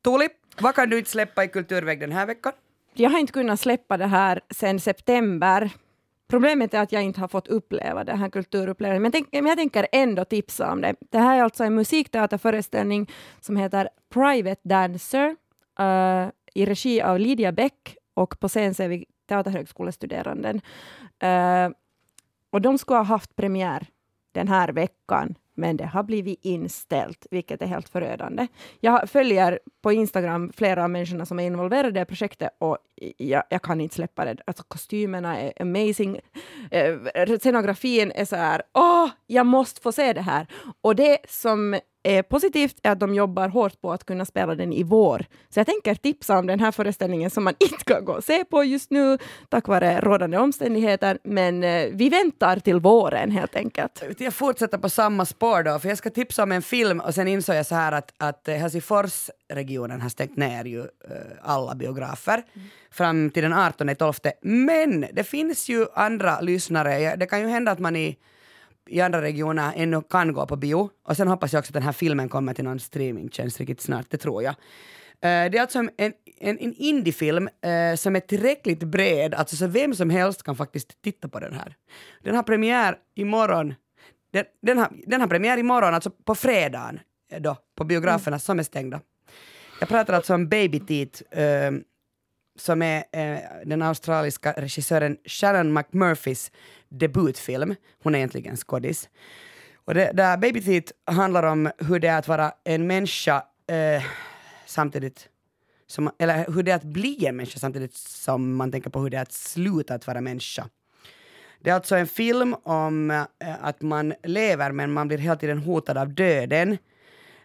[0.03, 0.29] Tuuli,
[0.61, 2.53] vad kan du inte släppa i kulturväg den här veckan?
[2.93, 5.69] Jag har inte kunnat släppa det här sedan september.
[6.27, 9.57] Problemet är att jag inte har fått uppleva den här kulturupplevelsen, men, tänk, men jag
[9.57, 10.95] tänker ändå tipsa om det.
[11.11, 13.11] Det här är alltså en musikteaterföreställning
[13.41, 15.35] som heter Private Dancer
[15.79, 20.61] eh, i regi av Lydia Bäck och på scen ser vi Teaterhögskolestuderanden.
[21.19, 21.69] Eh,
[22.49, 23.87] och de skulle ha haft premiär
[24.31, 28.47] den här veckan, men det har blivit inställt, vilket är helt förödande.
[28.79, 32.77] Jag följer på Instagram flera av människorna som är involverade i projektet och
[33.17, 34.37] jag, jag kan inte släppa det.
[34.47, 36.19] Alltså, kostymerna är amazing.
[36.71, 36.97] Eh,
[37.39, 40.47] scenografin är så här, åh, jag måste få se det här.
[40.81, 44.73] Och det som är positivt är att de jobbar hårt på att kunna spela den
[44.73, 45.25] i vår.
[45.49, 48.45] Så jag tänker tipsa om den här föreställningen som man inte kan gå och se
[48.45, 49.17] på just nu
[49.49, 51.17] tack vare rådande omständigheter.
[51.23, 54.03] Men eh, vi väntar till våren helt enkelt.
[54.17, 57.27] Jag fortsätter på samma spår då, för jag ska tipsa om en film och sen
[57.27, 60.85] insåg jag så här att, att eh, Helsingforsregionen har stängt ner ju eh,
[61.41, 62.43] alla biografer
[62.91, 64.13] fram till den 18 12.
[64.41, 68.17] Men det finns ju andra lyssnare, det kan ju hända att man i
[68.89, 70.89] i andra regioner ännu kan gå på bio.
[71.03, 74.05] Och sen hoppas jag också att den här filmen kommer till någon streamingtjänst riktigt snart,
[74.09, 74.55] det tror jag.
[75.21, 79.67] Eh, det är alltså en, en, en indiefilm eh, som är tillräckligt bred, alltså så
[79.67, 81.75] vem som helst kan faktiskt titta på den här.
[82.23, 83.73] Den har premiär imorgon.
[84.31, 86.99] Den, den, har, den har premiär imorgon, alltså på fredagen
[87.39, 89.01] då, på biograferna som är stängda.
[89.79, 91.71] Jag pratar alltså om Baby Teeth, eh,
[92.59, 96.51] som är eh, den australiska regissören Shannon McMurphys
[96.89, 97.75] debutfilm.
[98.03, 99.09] Hon är egentligen skådis.
[99.75, 104.03] Och det, där Baby Teeth handlar om hur det är att vara en människa eh,
[104.65, 105.29] samtidigt
[105.87, 109.09] som, eller hur det är att bli en människa samtidigt som man tänker på hur
[109.09, 110.69] det är att sluta att vara människa.
[111.59, 113.25] Det är alltså en film om eh,
[113.61, 116.77] att man lever men man blir hela tiden hotad av döden.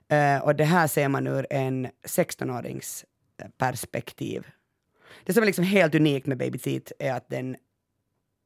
[0.08, 3.04] Eh, och det här ser man ur en 16-årings
[3.58, 4.46] perspektiv.
[5.24, 7.56] Det som är liksom helt unikt med Baby Teeth är att den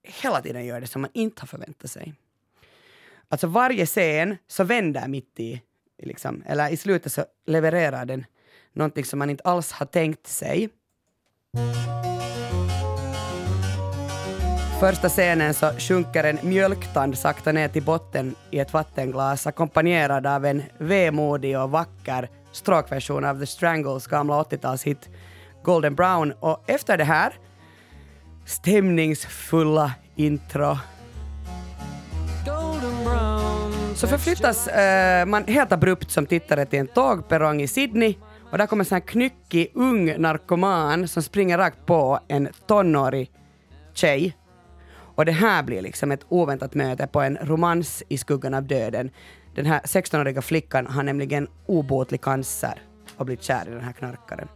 [0.09, 2.15] hela tiden gör det som man inte har förväntat sig.
[3.29, 5.63] Alltså varje scen så vänder mitt i,
[6.03, 8.27] liksom, eller i slutet så levererar den
[8.73, 10.69] någonting som man inte alls har tänkt sig.
[14.81, 20.45] Första scenen så sjunker en mjölktand sakta ner till botten i ett vattenglas ackompanjerad av
[20.45, 25.09] en vemodig och vacker stråkversion av The Strangles gamla 80-talshit
[25.63, 27.33] Golden Brown och efter det här
[28.49, 30.79] stämningsfulla intro
[33.95, 38.17] så förflyttas eh, man helt abrupt som tittare till en tågperrong i Sydney
[38.51, 43.31] och där kommer en sån här knyckig ung narkoman som springer rakt på en tonårig
[43.95, 44.37] tjej.
[45.15, 49.11] Och det här blir liksom ett oväntat möte på en romans i skuggan av döden.
[49.55, 52.83] Den här 16-åriga flickan har nämligen obotlig cancer
[53.17, 54.49] och blivit kär i den här knarkaren.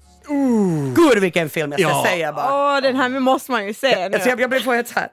[0.94, 2.04] Gud vilken film jag ska Ja.
[2.06, 2.74] säga bara!
[2.76, 4.14] Åh, den här måste man ju se nu.
[4.14, 5.08] Alltså jag, jag blir få ett så här,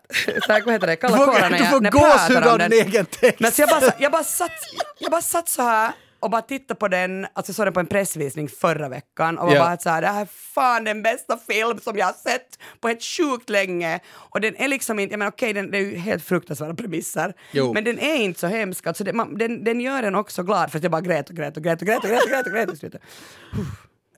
[0.45, 2.01] så här, vad heter det, kalla Du får- kårar när du jag, får när jag
[2.12, 2.70] gåshud pratar av om den.
[2.72, 3.39] din egen text.
[3.39, 4.51] Men så jag, bara, jag, bara satt,
[4.99, 5.91] jag bara satt så här
[6.22, 9.47] och bara tittade på den, alltså jag såg den på en pressvisning förra veckan och
[9.47, 9.64] var Ja.
[9.64, 12.88] bara så här, det här är fan den bästa film som jag har sett på
[12.88, 13.99] helt sjukt länge.
[14.10, 17.34] Och den är liksom inte, jag menar okej, den, det är ju helt fruktansvärda premisser,
[17.51, 17.74] Jo.
[17.74, 18.88] men den är inte så hemsk.
[18.88, 21.36] Alltså det, man, den, den gör en också glad för att jag bara grät och
[21.36, 23.01] grät och grät och grät och grät och grät och grät i slutet.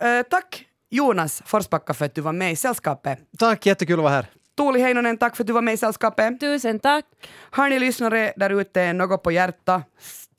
[0.02, 3.20] Eh, tack Jonas Forsbacka för att du var med i sällskapet.
[3.38, 4.26] Tack, jättekul att vara här.
[4.58, 6.40] Tuuli Heinonen, tack för att du var med i sällskapet.
[6.40, 7.06] Tusen tack.
[7.52, 9.84] Har ni lyssnare där ute något på hjärta?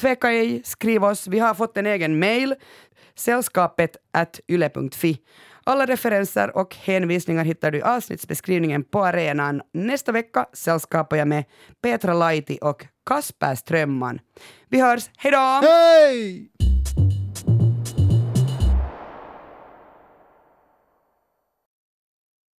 [0.00, 1.26] Tveka ej, skriv oss.
[1.26, 2.54] Vi har fått en egen mail,
[3.14, 5.18] sällskapet at yle.fi.
[5.64, 9.62] Alla referenser och hänvisningar hittar du i avsnittsbeskrivningen på arenan.
[9.72, 11.44] Nästa vecka sällskapar jag med
[11.82, 14.18] Petra Laiti och Kasper Strömman.
[14.68, 15.60] Vi hörs, hejdå!
[15.62, 16.50] Hej!